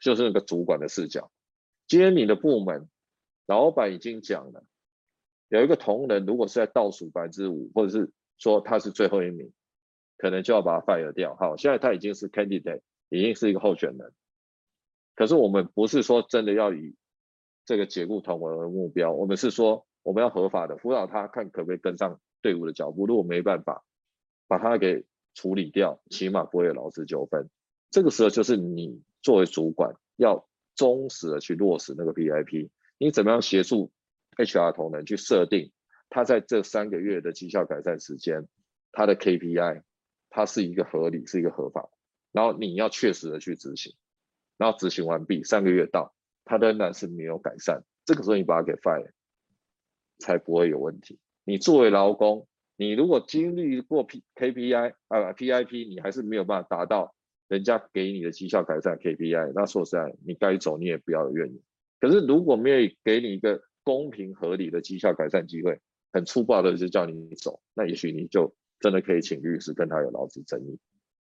[0.00, 1.30] 就是那个主管的视角。
[1.88, 2.88] 今天你的部门，
[3.46, 4.64] 老板已经讲了。
[5.48, 9.52] 有一个同仁，如果是在倒数百分之五，或者是说他是最后一名，
[10.16, 11.34] 可能就要把他 fire 掉。
[11.34, 14.12] 好，现在他已经是 candidate，已经是一个候选人。
[15.16, 16.94] 可是我们不是说真的要以
[17.66, 23.06] 这个解雇同仁为目标，我们是说我们要合法的辅导他，看可不可以跟上队伍的脚步。
[23.06, 23.84] 如果没办法，
[24.46, 27.48] 把它给处理掉，起码不会有劳资纠纷。
[27.90, 33.90] 这个时候就是你作为主管要忠实的去落实那个 PIP，你怎么样协助
[34.36, 35.72] ？HR 同仁去设定，
[36.08, 38.48] 他在这三个月的绩效改善时间，
[38.92, 39.82] 他的 KPI，
[40.30, 41.90] 它是一个合理，是一个合法，
[42.32, 43.94] 然后你要确实的去执行，
[44.56, 46.14] 然后执行完毕，三个月到，
[46.44, 49.10] 他仍然是没有改善，这个时候你把他给 fire，
[50.18, 51.18] 才不会有问题。
[51.50, 52.46] 你作为劳工，
[52.76, 57.12] 你如果经历过 P KPI 啊 PIP，你还是没有办法达到
[57.48, 61.60] 人家给你的绩效改善 KPI，那说实在，你该走你也不要有怨言。
[61.98, 65.80] 可是如果没有给你一个公平合理的绩效改善机会，
[66.12, 70.78] 很粗暴的就叫你走，那也许你就真的可以请律师跟他有劳资争议。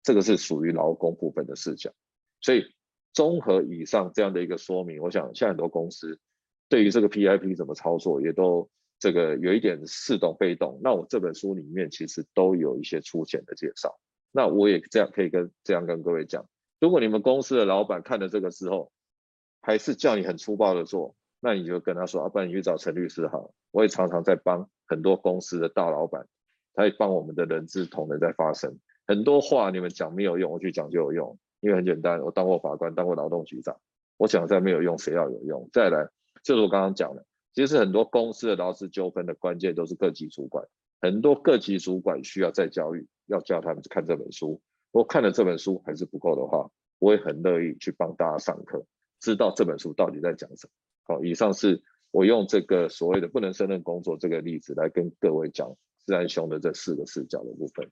[0.03, 1.93] 这个是属于劳工部分的视角。
[2.41, 2.65] 所以
[3.13, 6.19] 综合以上这样的一个说明，我想现在很多公司
[6.71, 10.81] 对于这个 PIP 怎么操作，也都这个有一点似懂非懂。
[10.83, 13.99] 那我这本书里面其实都有一些粗浅的介绍。
[14.33, 16.47] 那我也这样可以跟这样跟各位讲，
[16.81, 18.93] 如果你们公司的老板看了这个之后，
[19.63, 23.55] 还是叫你很粗暴的做，那你就跟他说，啊，不然你去找陈律师好了。
[23.71, 26.27] 我也常常在帮很多公司的大老板，
[26.75, 28.79] 他也帮我们的人资同仁在发声。
[29.07, 31.39] 很多话你们讲没有用，我去讲就有用。
[31.61, 33.81] 因为很简单，我当过法官，当过劳动局长，
[34.19, 35.69] 我讲再没有用，谁要有用？
[35.73, 36.07] 再来，
[36.45, 37.25] 就是我刚刚讲的，
[37.57, 40.69] 其实很多公司的劳资纠纷的关键都是各级主管，
[41.01, 44.61] 很多各级主管需要再教育，要教他们看这本书。
[44.93, 48.85] 如果看了这本书还是不够的话，我也很乐意去帮大家上课，
[49.21, 50.71] 知道这本书到底在讲什么。
[51.05, 57.91] 好，以上是我用这个所谓的不能胜任工作这个例子来跟各位讲自然凶的这四个视角的部分。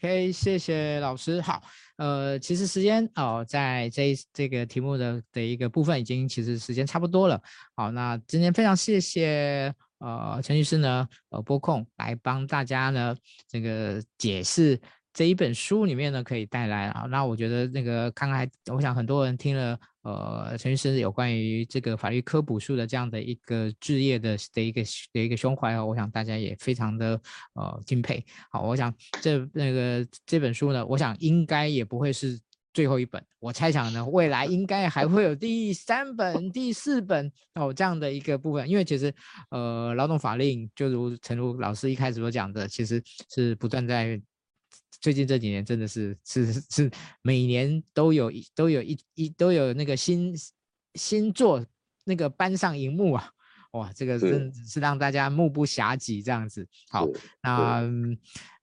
[0.00, 1.40] ，OK，谢谢老师。
[1.40, 1.62] 好。
[1.96, 7.40] 呃，其实时间哦，在这这个题目的的一个部分，已经其实时间差不多了。
[7.74, 13.16] 好，那今天非常谢谢呃陈律师呢，呃播控来帮大家呢
[13.48, 14.78] 这个解释。
[15.14, 24.82] 这一本书里面呢，可以带来啊，那我觉得那个看来，我想很多人听了呃陈律师有关于这个法律科普书的这样的一个志业的的一个
[25.12, 27.20] 的一个胸怀哦，我想大家也非常的
[27.54, 28.24] 呃敬佩。
[28.48, 32.38] 好，我想这那个这本书呢，我想应该也不会是
[32.72, 39.12] 最后一本，我猜想呢，未来应该还会有第三本、第四本哦这样的一个部分，因为其实
[39.50, 44.22] 呃劳动法令就如陈如老师一开始所讲的，其实是不断在。
[45.00, 46.90] 最近这几年真的是是是
[47.22, 50.34] 每年都有一都有一一都有那个新
[50.94, 51.64] 新作
[52.04, 53.35] 那个搬上荧幕啊。
[53.72, 56.66] 哇，这个真是让大家目不暇给这样子。
[56.90, 57.06] 好，
[57.42, 57.82] 那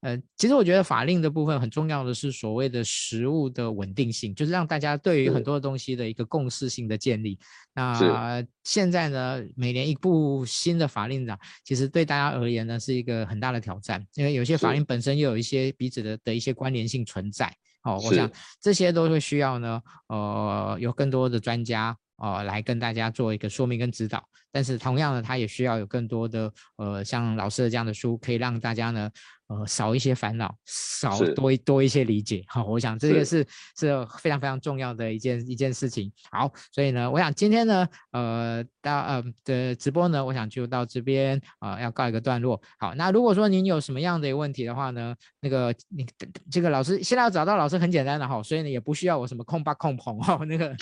[0.01, 7.39] 呃，其实我觉得法令的部分很重要的是所谓的食物的稳定性，就是让大家对于很多东西的一个共识性的建立。
[7.73, 17.55] 那现在呢，每年一部新的法令呢，其实对大家而言呢是一个很大的挑战，因为有些法令本身又有一些彼此的的一些关联性存在。
[17.83, 18.29] 哦，我想
[18.61, 21.95] 这些都会需要呢，呃，有更多的专家。
[22.23, 29.11] 呃，来跟大家做一个说明跟指导，但是同样的，他也需要有更多的呃，像老师的这样的书，可以让大家呢。
[29.47, 33.45] 呃，少一些烦恼，少多一多一些理解，好， 我想这个是
[33.77, 36.11] 是，是非常非常重要的一件一件事情。
[36.31, 42.59] 好，所以呢，我想今天呢，呃，到呃的直播呢，我想就到这边啊，呃，要告一个段落。
[42.79, 46.05] 好，那如果说您有什么样的问题的话呢，那个你
[46.49, 50.73] 这个老师现在要找到老师很简单的哈，所以呢也不需要我什么控吧控棚哈，那个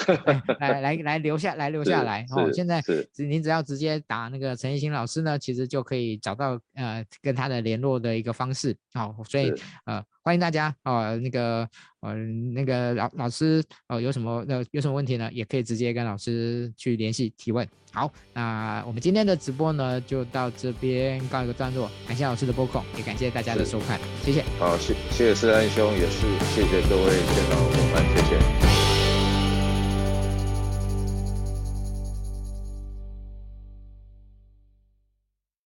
[0.59, 2.51] 来来来留下来留下来哦。
[2.53, 2.81] 现在
[3.17, 8.69] 您只要直接打那个陈奕新老师呢，其实就可以找到呃跟他的联络的一个方式。
[8.69, 9.53] 是好，所以
[9.85, 11.67] 呃，欢迎大家呃，那个
[12.01, 12.15] 呃，
[12.53, 15.29] 那个老老师呃，有什么呃有什么问题呢？
[15.31, 17.67] 也可以直接跟老师去联系提问。
[17.93, 21.89] 好，那我们今天的直播呢，就到这边告一个段落。
[22.07, 24.43] 感谢老师的播控，也感谢大家的收看，谢谢。
[24.59, 28.70] 好，谢谢施安兄，也是谢谢各位电脑伙伴，谢谢。